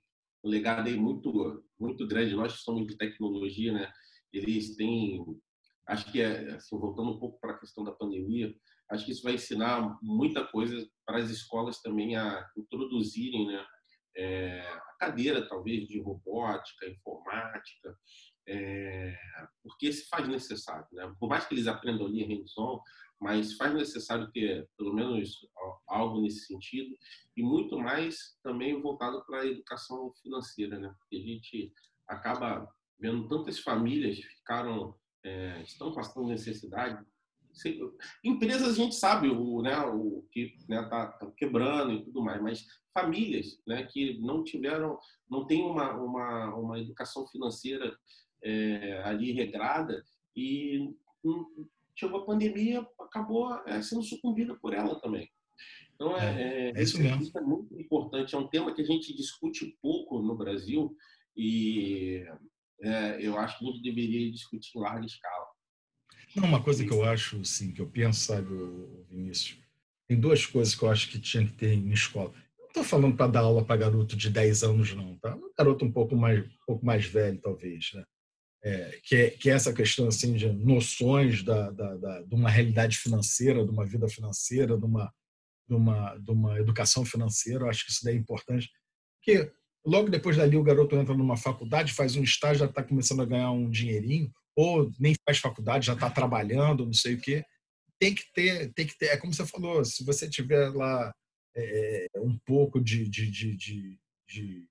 legado 0.44 0.86
aí 0.86 0.96
muito, 0.96 1.64
muito 1.78 2.06
grande. 2.06 2.34
Nós 2.34 2.54
que 2.54 2.62
somos 2.62 2.86
de 2.86 2.96
tecnologia, 2.96 3.72
né? 3.72 3.92
eles 4.32 4.74
têm, 4.76 5.24
acho 5.86 6.10
que 6.10 6.20
é, 6.20 6.54
assim, 6.54 6.78
voltando 6.78 7.10
um 7.10 7.18
pouco 7.18 7.38
para 7.38 7.52
a 7.52 7.58
questão 7.58 7.84
da 7.84 7.92
pandemia, 7.92 8.54
acho 8.90 9.04
que 9.04 9.12
isso 9.12 9.22
vai 9.22 9.34
ensinar 9.34 9.96
muita 10.02 10.44
coisa 10.46 10.86
para 11.06 11.18
as 11.18 11.30
escolas 11.30 11.80
também 11.80 12.16
a 12.16 12.46
introduzirem, 12.56 13.46
né, 13.46 13.66
é, 14.16 14.60
a 14.60 14.96
cadeira 15.00 15.48
talvez 15.48 15.86
de 15.86 16.00
robótica, 16.00 16.86
informática, 16.86 17.96
é, 18.46 19.16
porque 19.62 19.92
se 19.92 20.08
faz 20.08 20.28
necessário, 20.28 20.86
né? 20.92 21.14
Por 21.18 21.28
mais 21.28 21.46
que 21.46 21.54
eles 21.54 21.66
aprendam 21.66 22.06
ali 22.06 22.24
hands-on, 22.24 22.80
mas 23.20 23.54
faz 23.54 23.72
necessário 23.72 24.30
ter 24.32 24.68
pelo 24.76 24.92
menos 24.92 25.30
algo 25.88 26.20
nesse 26.20 26.46
sentido 26.46 26.96
e 27.36 27.42
muito 27.42 27.78
mais 27.78 28.36
também 28.42 28.80
voltado 28.82 29.24
para 29.24 29.42
a 29.42 29.46
educação 29.46 30.12
financeira, 30.20 30.78
né? 30.78 30.92
Porque 30.98 31.16
a 31.16 31.20
gente 31.20 31.72
acaba 32.08 32.68
vendo 32.98 33.28
tantas 33.28 33.60
famílias 33.60 34.18
ficaram 34.18 34.94
é, 35.24 35.62
estão 35.62 35.92
passando 35.92 36.28
necessidade. 36.28 37.04
Empresas 38.24 38.68
a 38.68 38.74
gente 38.74 38.94
sabe 38.94 39.28
o, 39.28 39.62
né, 39.62 39.78
o 39.80 40.24
que 40.30 40.54
está 40.58 40.82
né, 40.82 40.88
tá, 40.88 41.06
tá 41.06 41.30
quebrando 41.36 41.92
e 41.92 42.04
tudo 42.04 42.22
mais, 42.22 42.40
mas 42.42 42.66
famílias 42.94 43.60
né, 43.66 43.84
que 43.84 44.18
não 44.20 44.42
tiveram, 44.44 44.98
não 45.30 45.46
tem 45.46 45.62
uma, 45.62 45.94
uma, 45.94 46.54
uma 46.54 46.78
educação 46.78 47.26
financeira 47.26 47.96
é, 48.42 49.02
ali 49.04 49.32
regrada 49.32 50.04
e 50.36 50.90
hum, 51.24 51.66
chegou 51.94 52.20
a 52.20 52.26
pandemia, 52.26 52.86
acabou 53.00 53.54
é, 53.66 53.80
sendo 53.82 54.02
sucumbida 54.02 54.54
por 54.56 54.74
ela 54.74 55.00
também. 55.00 55.30
Então, 55.94 56.16
é, 56.16 56.42
é, 56.42 56.72
é 56.74 56.82
isso, 56.82 57.00
mesmo. 57.00 57.22
isso 57.22 57.38
é 57.38 57.40
muito 57.40 57.78
importante. 57.78 58.34
É 58.34 58.38
um 58.38 58.48
tema 58.48 58.74
que 58.74 58.82
a 58.82 58.84
gente 58.84 59.14
discute 59.14 59.76
pouco 59.80 60.20
no 60.20 60.34
Brasil 60.34 60.96
e 61.36 62.24
é, 62.82 63.24
eu 63.24 63.38
acho 63.38 63.58
que 63.58 63.64
a 63.64 63.68
gente 63.68 63.82
deveria 63.82 64.30
discutir 64.30 64.76
em 64.76 64.80
larga 64.80 65.06
escala. 65.06 65.41
Não, 66.34 66.44
uma 66.44 66.62
coisa 66.62 66.84
que 66.84 66.92
eu 66.92 67.04
acho, 67.04 67.44
sim, 67.44 67.72
que 67.72 67.80
eu 67.80 67.86
penso, 67.86 68.20
sabe, 68.20 68.48
Vinícius, 69.10 69.58
tem 70.08 70.18
duas 70.18 70.46
coisas 70.46 70.74
que 70.74 70.82
eu 70.82 70.90
acho 70.90 71.08
que 71.10 71.20
tinha 71.20 71.44
que 71.46 71.52
ter 71.52 71.72
em 71.72 71.90
escola. 71.92 72.32
Não 72.58 72.66
estou 72.68 72.84
falando 72.84 73.16
para 73.16 73.30
dar 73.30 73.40
aula 73.40 73.64
para 73.64 73.76
garoto 73.76 74.16
de 74.16 74.30
10 74.30 74.62
anos, 74.62 74.94
não, 74.94 75.16
tá? 75.18 75.36
Um 75.36 75.52
garoto 75.56 75.84
um 75.84 75.92
pouco 75.92 76.16
mais, 76.16 76.44
um 76.44 76.64
pouco 76.66 76.84
mais 76.84 77.04
velho, 77.04 77.40
talvez, 77.40 77.90
né? 77.94 78.04
É, 78.64 79.00
que, 79.02 79.16
é, 79.16 79.30
que 79.30 79.50
é 79.50 79.54
essa 79.54 79.72
questão 79.72 80.06
assim 80.06 80.34
de 80.34 80.48
noções 80.52 81.42
da, 81.42 81.70
da, 81.70 81.96
da, 81.96 82.22
de 82.22 82.34
uma 82.34 82.48
realidade 82.48 82.96
financeira, 82.96 83.64
de 83.64 83.70
uma 83.70 83.84
vida 83.84 84.08
financeira, 84.08 84.78
de 84.78 84.84
uma, 84.84 85.12
de 85.68 85.74
uma, 85.74 86.16
de 86.16 86.30
uma 86.30 86.60
educação 86.60 87.04
financeira. 87.04 87.64
Eu 87.64 87.68
acho 87.68 87.84
que 87.84 87.90
isso 87.90 88.04
daí 88.04 88.14
é 88.14 88.18
importante. 88.18 88.70
Porque 89.18 89.52
Logo 89.84 90.08
depois 90.08 90.36
dali, 90.36 90.56
o 90.56 90.62
garoto 90.62 90.94
entra 90.94 91.14
numa 91.14 91.36
faculdade, 91.36 91.92
faz 91.92 92.14
um 92.14 92.22
estágio, 92.22 92.60
já 92.60 92.66
está 92.66 92.82
começando 92.82 93.22
a 93.22 93.26
ganhar 93.26 93.50
um 93.50 93.68
dinheirinho, 93.68 94.32
ou 94.56 94.90
nem 94.98 95.14
faz 95.24 95.38
faculdade, 95.38 95.86
já 95.86 95.94
está 95.94 96.10
trabalhando, 96.10 96.86
não 96.86 96.92
sei 96.92 97.14
o 97.14 97.20
quê. 97.20 97.44
Tem 97.98 98.14
que 98.14 98.24
ter, 98.32 98.72
tem 98.74 98.86
que 98.86 98.96
ter. 98.96 99.06
É 99.06 99.16
como 99.16 99.32
você 99.32 99.46
falou, 99.46 99.84
se 99.84 100.04
você 100.04 100.28
tiver 100.28 100.70
lá 100.70 101.12
é, 101.56 102.06
um 102.16 102.38
pouco 102.44 102.80
de, 102.80 103.08
de, 103.08 103.30
de, 103.30 103.56
de, 103.56 104.66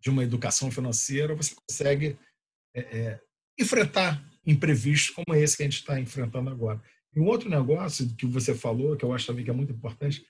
de, 0.00 0.10
uma 0.10 0.24
educação 0.24 0.70
financeira, 0.70 1.34
você 1.34 1.54
consegue 1.54 2.18
é, 2.74 2.80
é, 2.80 3.20
enfrentar 3.58 4.22
imprevistos 4.44 5.14
como 5.14 5.36
esse 5.36 5.56
que 5.56 5.62
a 5.62 5.66
gente 5.66 5.78
está 5.78 6.00
enfrentando 6.00 6.50
agora. 6.50 6.82
E 7.14 7.20
um 7.20 7.26
outro 7.26 7.48
negócio 7.48 8.14
que 8.16 8.26
você 8.26 8.54
falou, 8.54 8.96
que 8.96 9.04
eu 9.04 9.12
acho 9.12 9.26
também 9.26 9.44
que 9.44 9.50
é 9.50 9.54
muito 9.54 9.72
importante, 9.72 10.26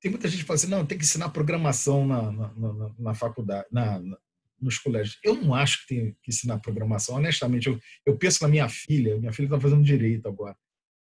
tem 0.00 0.10
muita 0.10 0.28
gente 0.28 0.40
que 0.40 0.46
fala 0.46 0.56
assim, 0.56 0.68
não, 0.68 0.86
tem 0.86 0.96
que 0.96 1.04
ensinar 1.04 1.30
programação 1.30 2.06
na, 2.06 2.30
na, 2.30 2.54
na, 2.54 2.94
na 2.98 3.14
faculdade, 3.14 3.66
na, 3.70 4.00
nos 4.60 4.78
colégios. 4.78 5.18
Eu 5.22 5.34
não 5.34 5.54
acho 5.54 5.80
que 5.82 5.94
tem 5.94 6.16
que 6.22 6.30
ensinar 6.30 6.58
programação. 6.60 7.16
Honestamente, 7.16 7.68
eu, 7.68 7.78
eu 8.04 8.16
penso 8.16 8.42
na 8.42 8.48
minha 8.48 8.68
filha, 8.68 9.18
minha 9.18 9.32
filha 9.32 9.46
está 9.46 9.60
fazendo 9.60 9.82
direito 9.82 10.28
agora. 10.28 10.56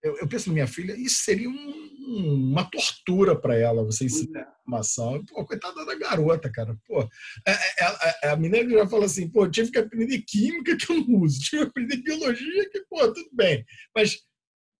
Eu, 0.03 0.17
eu, 0.17 0.27
penso 0.27 0.49
na 0.49 0.53
minha 0.53 0.67
filha, 0.67 0.93
isso 0.95 1.23
seria 1.23 1.49
um, 1.49 2.51
uma 2.51 2.63
tortura 2.69 3.35
para 3.35 3.57
ela, 3.57 3.83
você 3.83 4.05
ensinar 4.05 4.41
é. 4.41 4.43
programação. 4.43 5.25
Pô, 5.25 5.45
coitada 5.45 5.85
da 5.85 5.95
garota, 5.95 6.51
cara. 6.51 6.77
Pô, 6.85 7.01
a, 7.01 7.51
a, 7.51 7.87
a, 8.29 8.31
a 8.33 8.35
menina 8.37 8.69
já 8.69 8.87
fala 8.87 9.05
assim, 9.05 9.27
pô, 9.29 9.49
tive 9.49 9.71
que 9.71 9.79
aprender 9.79 10.21
química 10.21 10.77
que 10.77 10.91
eu 10.91 10.97
não 10.97 11.21
uso, 11.21 11.39
tive 11.39 11.63
que 11.63 11.69
aprender 11.69 11.97
biologia 11.97 12.69
que, 12.69 12.81
pô, 12.89 13.11
tudo 13.11 13.29
bem. 13.33 13.65
Mas 13.95 14.19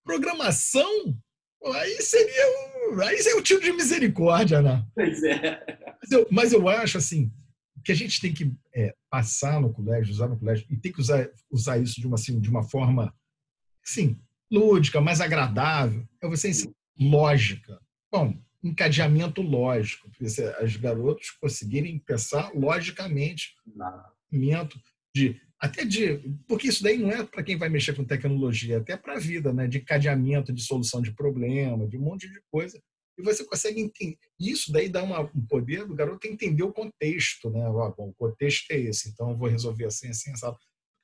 programação, 0.06 1.18
aí 1.74 2.02
seria 2.02 2.46
um, 2.48 3.02
aí 3.02 3.18
é 3.18 3.36
o 3.36 3.42
tipo 3.42 3.62
de 3.62 3.74
misericórdia, 3.74 4.62
né? 4.62 4.86
Pois 4.94 5.24
é. 5.24 5.66
Mas 6.02 6.12
eu, 6.12 6.28
mas 6.32 6.54
eu 6.54 6.70
acho 6.70 7.00
assim 7.00 7.32
que 7.88 7.92
a 7.94 7.96
gente 7.96 8.20
tem 8.20 8.34
que 8.34 8.54
é, 8.76 8.94
passar 9.10 9.62
no 9.62 9.72
colégio, 9.72 10.12
usar 10.12 10.28
no 10.28 10.38
colégio 10.38 10.68
e 10.70 10.76
tem 10.76 10.92
que 10.92 11.00
usar, 11.00 11.26
usar 11.50 11.78
isso 11.78 12.02
de 12.02 12.06
uma 12.06 12.16
assim, 12.16 12.38
de 12.38 12.50
uma 12.50 12.62
forma, 12.62 13.16
sim, 13.82 14.20
lúdica, 14.52 15.00
mais 15.00 15.22
agradável. 15.22 16.06
É 16.22 16.28
você 16.28 16.50
ensinar 16.50 16.74
lógica. 17.00 17.80
Bom, 18.12 18.38
encadeamento 18.62 19.42
lógico, 19.42 20.12
as 20.60 20.76
garotos 20.76 21.32
conseguirem 21.40 21.98
pensar 21.98 22.52
logicamente, 22.54 23.56
de 25.16 25.40
até 25.58 25.86
de. 25.86 26.18
Porque 26.46 26.68
isso 26.68 26.84
daí 26.84 26.98
não 26.98 27.10
é 27.10 27.24
para 27.24 27.42
quem 27.42 27.56
vai 27.56 27.70
mexer 27.70 27.96
com 27.96 28.04
tecnologia, 28.04 28.80
até 28.80 28.98
para 28.98 29.14
a 29.14 29.20
vida, 29.20 29.54
né? 29.54 29.66
De 29.66 29.80
cadeamento, 29.80 30.52
de 30.52 30.62
solução 30.62 31.02
de 31.02 31.14
problema, 31.14 31.88
de 31.88 31.98
um 31.98 32.02
monte 32.02 32.28
de 32.30 32.42
coisa. 32.52 32.84
E 33.18 33.24
você 33.24 33.44
consegue 33.46 33.82
entender. 33.82 34.18
Isso 34.40 34.72
daí 34.72 34.90
dá 34.90 35.04
uma, 35.04 35.22
um 35.22 35.46
poder 35.48 35.86
do 35.86 35.96
garoto 35.96 36.28
entender 36.28 36.64
o 36.64 36.74
contexto, 36.74 37.50
né? 37.50 37.62
Ah, 37.62 37.94
bom, 37.96 38.10
o 38.10 38.14
contexto 38.14 38.72
é 38.72 38.78
esse, 38.78 39.10
então 39.10 39.32
eu 39.32 39.38
vou 39.38 39.50
resolver 39.50 39.86
assim, 39.86 40.10
assim, 40.10 40.32
assim. 40.32 40.46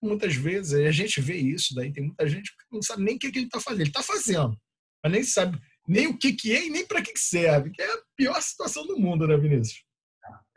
Muitas 0.01 0.35
vezes 0.35 0.73
a 0.73 0.91
gente 0.91 1.21
vê 1.21 1.37
isso, 1.37 1.73
daí 1.73 1.91
tem 1.91 2.03
muita 2.03 2.27
gente 2.27 2.51
que 2.51 2.63
não 2.71 2.81
sabe 2.81 3.03
nem 3.03 3.15
o 3.15 3.19
que, 3.19 3.31
que 3.31 3.39
ele 3.39 3.45
está 3.45 3.59
fazendo. 3.59 3.81
Ele 3.81 3.89
está 3.89 4.03
fazendo, 4.03 4.57
mas 5.03 5.11
nem 5.11 5.23
sabe 5.23 5.59
nem 5.87 6.07
o 6.07 6.17
que, 6.17 6.33
que 6.33 6.53
é 6.53 6.65
e 6.65 6.69
nem 6.69 6.85
para 6.85 7.01
que, 7.01 7.13
que 7.13 7.19
serve, 7.19 7.71
que 7.71 7.81
é 7.81 7.93
a 7.93 8.03
pior 8.15 8.41
situação 8.41 8.85
do 8.87 8.97
mundo, 8.97 9.27
né, 9.27 9.37
Vinícius? 9.37 9.83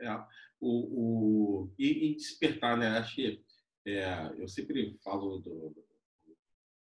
É, 0.00 0.06
é. 0.06 0.24
O, 0.60 1.64
o, 1.68 1.74
e, 1.78 2.12
e 2.12 2.16
despertar, 2.16 2.76
né? 2.78 2.98
Acho 2.98 3.14
que 3.14 3.42
é, 3.86 4.32
eu 4.38 4.48
sempre 4.48 4.96
falo 5.04 5.38
do, 5.38 5.70
do, 5.70 5.86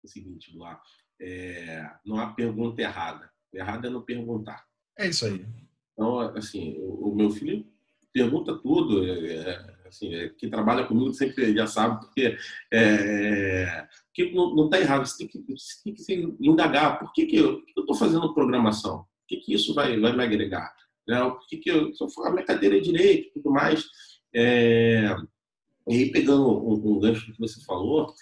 do 0.02 0.08
seguinte, 0.08 0.56
lá, 0.56 0.80
é, 1.20 1.88
não 2.04 2.18
há 2.18 2.32
pergunta 2.34 2.82
errada. 2.82 3.30
Errado 3.52 3.86
é 3.86 3.90
não 3.90 4.02
perguntar. 4.02 4.64
É 4.98 5.08
isso 5.08 5.26
aí. 5.26 5.44
Então, 5.92 6.20
assim, 6.36 6.76
o, 6.78 7.10
o 7.10 7.14
meu 7.14 7.30
filho 7.30 7.66
pergunta 8.12 8.56
tudo. 8.58 9.04
É, 9.04 9.34
é 9.34 9.72
Assim, 9.92 10.14
é, 10.14 10.30
quem 10.30 10.48
trabalha 10.48 10.86
comigo 10.86 11.12
sempre 11.12 11.54
já 11.54 11.66
sabe, 11.66 12.00
porque, 12.00 12.38
é, 12.72 13.86
que 14.14 14.32
não 14.32 14.64
está 14.64 14.80
errado. 14.80 15.06
Você 15.06 15.18
tem 15.18 15.28
que, 15.28 15.52
você 15.52 15.84
tem 15.84 15.94
que 15.94 16.00
se 16.00 16.34
indagar. 16.40 16.98
Por 16.98 17.12
que, 17.12 17.26
que 17.26 17.36
eu 17.36 17.62
estou 17.76 17.94
fazendo 17.94 18.32
programação? 18.32 19.00
O 19.00 19.06
que, 19.28 19.36
que 19.36 19.52
isso 19.52 19.74
vai, 19.74 20.00
vai 20.00 20.16
me 20.16 20.24
agregar? 20.24 20.74
Né? 21.06 21.20
Por 21.20 21.46
que, 21.46 21.58
que 21.58 21.70
eu, 21.70 21.94
se 21.94 22.02
eu 22.02 22.08
for 22.08 22.26
a 22.26 22.30
minha 22.30 22.44
cadeira 22.44 22.80
de 22.80 22.90
direito 22.90 23.28
e 23.28 23.32
tudo 23.32 23.50
mais? 23.50 23.84
É, 24.34 25.14
e 25.86 25.94
aí, 25.94 26.10
pegando 26.10 26.48
um, 26.48 26.96
um 26.96 26.98
gancho 26.98 27.30
que 27.30 27.38
você 27.38 27.62
falou, 27.62 28.14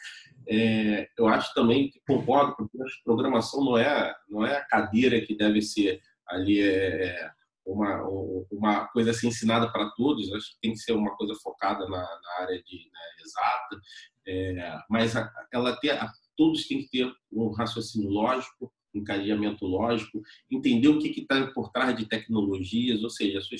é, 0.49 1.09
eu 1.19 1.29
acho 1.29 1.53
também 1.55 1.91
que 1.91 2.01
concordo, 2.07 2.57
porque 2.57 2.81
a 2.81 2.87
programação 3.05 3.65
não 3.65 3.79
é, 3.79 4.15
não 4.29 4.45
é 4.45 4.57
a 4.57 4.65
cadeira 4.65 5.21
que 5.21 5.37
deve 5.37 5.63
ser. 5.63 6.01
Ali 6.27 6.61
é, 6.61 7.31
uma, 7.67 8.03
uma 8.51 8.87
coisa 8.89 9.11
assim 9.11 9.29
ensinada 9.29 9.71
para 9.71 9.91
todos, 9.91 10.33
acho 10.33 10.53
que 10.53 10.61
tem 10.61 10.73
que 10.73 10.79
ser 10.79 10.93
uma 10.93 11.17
coisa 11.17 11.35
focada 11.43 11.89
na, 11.89 11.99
na 11.99 12.33
área 12.41 12.63
de 12.63 12.77
né, 12.77 13.25
exata, 13.25 13.83
é, 14.27 14.79
mas 14.89 15.17
a, 15.17 15.31
ela 15.53 15.77
tem, 15.77 15.91
a, 15.91 16.11
todos 16.37 16.67
têm 16.67 16.83
que 16.83 16.91
ter 16.91 17.13
um 17.33 17.51
raciocínio 17.51 18.11
lógico, 18.11 18.73
um 18.95 19.01
encadeamento 19.01 19.67
lógico, 19.67 20.21
entender 20.51 20.89
o 20.89 20.99
que 20.99 21.09
está 21.21 21.47
por 21.53 21.71
trás 21.71 21.97
de 21.97 22.07
tecnologias, 22.07 23.03
ou 23.03 23.11
seja, 23.11 23.39
a 23.39 23.43
sua, 23.43 23.57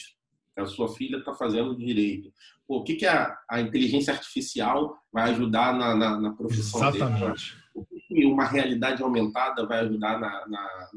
a 0.61 0.67
sua 0.67 0.89
filha 0.89 1.19
está 1.19 1.35
fazendo 1.35 1.77
direito. 1.77 2.33
Pô, 2.67 2.79
o 2.79 2.85
que, 2.85 2.97
que 2.97 3.07
a, 3.07 3.37
a, 3.49 3.61
inteligência 3.61 4.13
artificial 4.13 4.97
vai 5.13 5.31
ajudar 5.31 5.75
na, 5.75 5.95
na, 5.95 6.21
na 6.21 6.33
profissão 6.33 6.81
Exatamente. 6.89 7.21
dele? 7.21 7.61
O 7.75 7.85
que 7.85 8.27
uma 8.27 8.45
realidade 8.45 9.03
aumentada 9.03 9.67
vai 9.67 9.81
ajudar 9.81 10.19
na, 10.19 10.47
na, 10.49 10.89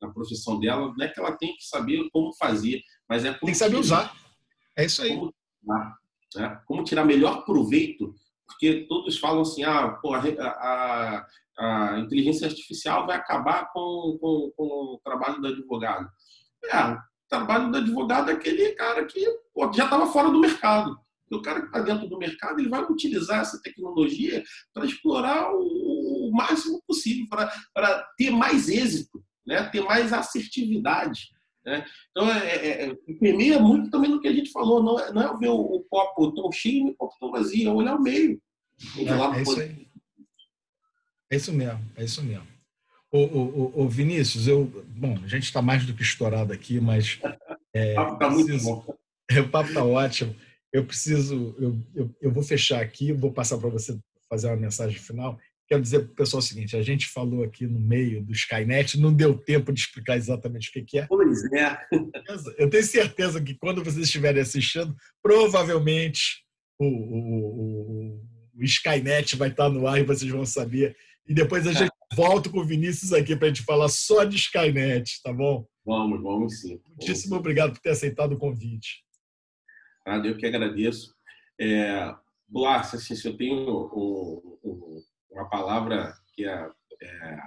na 0.00 0.10
profissão 0.10 0.58
dela, 0.58 0.92
não 0.96 1.04
é 1.04 1.08
que 1.08 1.18
ela 1.18 1.32
tem 1.32 1.56
que 1.56 1.64
saber 1.64 2.08
como 2.10 2.32
fazer, 2.34 2.82
mas 3.08 3.24
é 3.24 3.28
como 3.30 3.40
tem 3.40 3.52
que 3.52 3.58
saber 3.58 3.76
usar. 3.76 4.14
É 4.76 4.84
isso 4.84 5.02
aí. 5.02 5.14
Como, 5.14 5.34
né? 6.36 6.60
como 6.66 6.84
tirar 6.84 7.04
melhor 7.04 7.44
proveito, 7.44 8.14
porque 8.46 8.86
todos 8.88 9.18
falam 9.18 9.42
assim, 9.42 9.64
ah, 9.64 9.88
pô, 10.00 10.14
a, 10.14 10.20
a, 10.20 11.26
a 11.58 11.98
inteligência 11.98 12.46
artificial 12.46 13.06
vai 13.06 13.16
acabar 13.16 13.70
com, 13.72 14.18
com, 14.20 14.52
com, 14.56 14.64
o 14.64 15.00
trabalho 15.04 15.40
do 15.40 15.48
advogado. 15.48 16.08
É, 16.64 16.98
trabalho 17.28 17.70
do 17.70 17.78
advogado 17.78 18.30
é 18.30 18.34
aquele 18.34 18.72
cara 18.72 19.04
que 19.04 19.24
pô, 19.54 19.72
já 19.72 19.84
estava 19.84 20.06
fora 20.06 20.30
do 20.30 20.40
mercado. 20.40 20.98
O 21.30 21.42
cara 21.42 21.60
que 21.60 21.66
está 21.66 21.80
dentro 21.80 22.08
do 22.08 22.18
mercado, 22.18 22.58
ele 22.58 22.70
vai 22.70 22.82
utilizar 22.82 23.40
essa 23.40 23.60
tecnologia 23.60 24.42
para 24.72 24.86
explorar 24.86 25.52
o, 25.52 26.28
o 26.28 26.30
máximo 26.32 26.82
possível, 26.86 27.26
para 27.28 28.02
ter 28.16 28.30
mais 28.30 28.68
êxito 28.68 29.22
né? 29.48 29.64
ter 29.70 29.80
mais 29.80 30.12
assertividade. 30.12 31.30
Né? 31.64 31.84
Então, 32.10 32.30
é, 32.30 32.48
é, 32.48 32.88
é, 32.90 32.94
permeia 33.18 33.58
muito 33.58 33.90
também 33.90 34.10
no 34.10 34.20
que 34.20 34.28
a 34.28 34.32
gente 34.32 34.52
falou, 34.52 34.82
não 34.82 35.00
é, 35.00 35.12
não 35.12 35.22
é 35.22 35.38
ver 35.38 35.48
o, 35.48 35.58
o 35.58 35.84
copo 35.84 36.32
tão 36.34 36.52
cheio 36.52 36.88
e 36.88 36.90
o 36.90 36.94
copo 36.94 37.16
tão 37.18 37.30
vazio, 37.30 37.70
é 37.70 37.72
olhar 37.72 37.96
o 37.96 38.02
meio. 38.02 38.40
É, 38.96 39.38
é, 39.38 39.42
isso. 39.42 39.60
É 41.30 41.36
isso 41.36 41.52
mesmo, 41.52 41.80
é 41.96 42.04
isso 42.04 42.22
mesmo. 42.22 42.46
Ô, 43.10 43.20
ô, 43.20 43.72
ô 43.82 43.88
Vinícius, 43.88 44.46
eu, 44.46 44.64
bom, 44.88 45.18
a 45.24 45.26
gente 45.26 45.44
está 45.44 45.62
mais 45.62 45.86
do 45.86 45.94
que 45.94 46.02
estourado 46.02 46.52
aqui, 46.52 46.80
mas 46.80 47.18
é, 47.74 47.92
o 47.92 47.96
papo 47.96 48.14
está 48.14 48.30
muito 48.30 48.64
bom. 48.64 48.84
O 49.30 49.48
papo 49.50 49.68
está 49.68 49.84
ótimo. 49.84 50.34
Eu 50.72 50.86
preciso, 50.86 51.54
eu, 51.58 51.78
eu, 51.94 52.16
eu 52.22 52.32
vou 52.32 52.42
fechar 52.42 52.80
aqui, 52.80 53.12
vou 53.12 53.30
passar 53.30 53.58
para 53.58 53.68
você 53.68 53.98
fazer 54.26 54.46
uma 54.46 54.56
mensagem 54.56 54.98
final. 54.98 55.38
Quero 55.68 55.82
dizer 55.82 56.00
para 56.00 56.12
o 56.12 56.14
pessoal 56.14 56.38
o 56.38 56.42
seguinte: 56.42 56.74
a 56.74 56.82
gente 56.82 57.06
falou 57.06 57.44
aqui 57.44 57.66
no 57.66 57.78
meio 57.78 58.24
do 58.24 58.32
Skynet, 58.32 58.98
não 58.98 59.12
deu 59.12 59.36
tempo 59.36 59.70
de 59.70 59.80
explicar 59.80 60.16
exatamente 60.16 60.70
o 60.70 60.84
que 60.84 60.98
é. 60.98 61.06
Pois 61.06 61.44
é. 61.52 61.78
Eu 62.56 62.70
tenho 62.70 62.84
certeza 62.84 63.38
que 63.42 63.54
quando 63.54 63.84
vocês 63.84 64.06
estiverem 64.06 64.40
assistindo, 64.40 64.96
provavelmente 65.22 66.42
o, 66.78 66.86
o, 66.86 68.14
o, 68.14 68.22
o 68.56 68.64
Skynet 68.64 69.36
vai 69.36 69.50
estar 69.50 69.68
no 69.68 69.86
ar 69.86 69.98
e 69.98 70.04
vocês 70.04 70.30
vão 70.30 70.46
saber. 70.46 70.96
E 71.26 71.34
depois 71.34 71.66
a 71.66 71.72
gente 71.76 71.92
volta 72.18 72.50
com 72.50 72.58
o 72.58 72.64
Vinícius 72.64 73.12
aqui 73.12 73.36
para 73.36 73.46
a 73.46 73.48
gente 73.48 73.62
falar 73.62 73.88
só 73.88 74.24
de 74.24 74.34
Skynet, 74.34 75.22
tá 75.22 75.32
bom? 75.32 75.64
Vamos, 75.86 76.20
vamos 76.20 76.60
sim. 76.60 76.80
Muitíssimo 76.88 77.36
obrigado 77.36 77.74
por 77.74 77.80
ter 77.80 77.90
aceitado 77.90 78.32
o 78.32 78.38
convite. 78.38 79.04
Ah, 80.04 80.16
eu 80.16 80.36
que 80.36 80.44
agradeço. 80.44 81.14
É, 81.60 82.12
Blas, 82.48 82.92
assim, 82.92 83.14
se 83.14 83.28
eu 83.28 83.36
tenho 83.36 83.54
um, 83.94 84.58
um 84.64 85.02
uma 85.30 85.48
palavra 85.48 86.12
que 86.34 86.44
é, 86.44 86.68
é, 87.00 87.38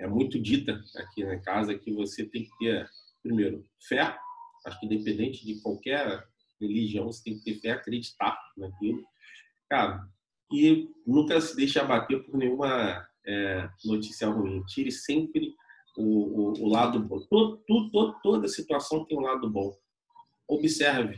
é 0.00 0.06
muito 0.06 0.40
dita 0.40 0.80
aqui 0.96 1.24
na 1.24 1.40
casa, 1.40 1.76
que 1.76 1.92
você 1.92 2.24
tem 2.24 2.44
que 2.44 2.50
ter, 2.60 2.88
primeiro, 3.20 3.66
fé. 3.88 4.16
Acho 4.64 4.78
que 4.78 4.86
independente 4.86 5.44
de 5.44 5.60
qualquer 5.62 6.28
religião, 6.60 7.06
você 7.06 7.24
tem 7.24 7.38
que 7.38 7.44
ter 7.44 7.60
fé, 7.60 7.70
acreditar 7.72 8.38
naquilo. 8.56 9.02
Cara, 9.68 10.06
e 10.52 10.88
nunca 11.04 11.40
se 11.40 11.56
deixe 11.56 11.80
abater 11.80 12.24
por 12.24 12.36
nenhuma 12.36 13.09
é, 13.26 13.68
notícia 13.84 14.28
ruim. 14.28 14.62
Tire 14.64 14.90
sempre 14.90 15.54
o, 15.96 16.02
o, 16.02 16.64
o 16.64 16.68
lado 16.68 17.00
bom. 17.00 17.20
Todo, 17.28 17.62
todo, 17.66 18.14
toda 18.22 18.48
situação 18.48 19.04
tem 19.04 19.18
um 19.18 19.22
lado 19.22 19.48
bom. 19.48 19.76
Observe 20.48 21.16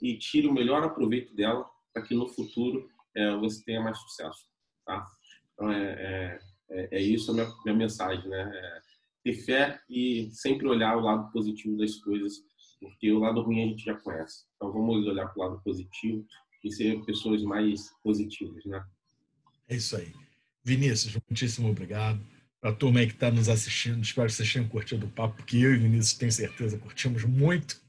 e 0.00 0.16
tire 0.18 0.46
o 0.46 0.52
melhor 0.52 0.82
aproveito 0.82 1.34
dela 1.34 1.68
para 1.92 2.02
que 2.02 2.14
no 2.14 2.28
futuro 2.28 2.88
é, 3.14 3.36
você 3.36 3.62
tenha 3.64 3.80
mais 3.80 3.98
sucesso. 3.98 4.46
Tá? 4.86 5.04
Então, 5.52 5.70
é, 5.70 5.82
é, 5.82 6.40
é, 6.70 6.98
é 6.98 7.00
isso 7.00 7.30
a 7.30 7.34
minha, 7.34 7.52
minha 7.64 7.76
mensagem, 7.76 8.28
né? 8.28 8.50
É 8.54 8.80
ter 9.22 9.34
fé 9.34 9.80
e 9.88 10.30
sempre 10.32 10.66
olhar 10.66 10.96
o 10.96 11.00
lado 11.00 11.30
positivo 11.30 11.76
das 11.76 11.96
coisas, 11.96 12.42
porque 12.80 13.12
o 13.12 13.18
lado 13.18 13.42
ruim 13.42 13.62
a 13.62 13.66
gente 13.66 13.84
já 13.84 13.94
conhece. 13.94 14.44
Então, 14.56 14.72
vamos 14.72 15.06
olhar 15.06 15.26
para 15.28 15.38
o 15.38 15.48
lado 15.48 15.62
positivo 15.62 16.24
e 16.64 16.72
ser 16.72 17.04
pessoas 17.04 17.42
mais 17.42 17.90
positivas, 18.02 18.64
né? 18.64 18.82
É 19.68 19.76
isso 19.76 19.96
aí. 19.96 20.12
Vinícius, 20.70 21.18
muitíssimo 21.28 21.68
obrigado. 21.68 22.24
Para 22.60 22.70
a 22.70 22.74
turma 22.74 23.00
aí 23.00 23.06
que 23.06 23.14
está 23.14 23.28
nos 23.28 23.48
assistindo, 23.48 24.00
espero 24.02 24.28
que 24.28 24.34
vocês 24.34 24.52
tenham 24.52 24.68
curtido 24.68 25.06
o 25.06 25.10
papo, 25.10 25.36
porque 25.36 25.56
eu 25.56 25.74
e 25.74 25.78
Vinícius, 25.78 26.16
tenho 26.16 26.30
certeza, 26.30 26.78
curtimos 26.78 27.24
muito. 27.24 27.80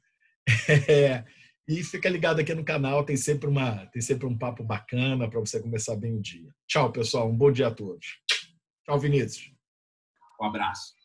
É, 0.89 1.23
e 1.67 1.83
fica 1.83 2.09
ligado 2.09 2.39
aqui 2.39 2.53
no 2.55 2.65
canal, 2.65 3.05
tem 3.05 3.15
sempre, 3.15 3.47
uma, 3.47 3.85
tem 3.87 4.01
sempre 4.01 4.25
um 4.25 4.35
papo 4.35 4.63
bacana 4.63 5.29
para 5.29 5.39
você 5.39 5.61
começar 5.61 5.95
bem 5.95 6.17
o 6.17 6.21
dia. 6.21 6.49
Tchau, 6.67 6.91
pessoal. 6.91 7.29
Um 7.29 7.37
bom 7.37 7.51
dia 7.51 7.67
a 7.67 7.71
todos. 7.71 8.05
Tchau, 8.83 8.99
Vinícius. 8.99 9.53
Um 10.41 10.45
abraço. 10.45 11.00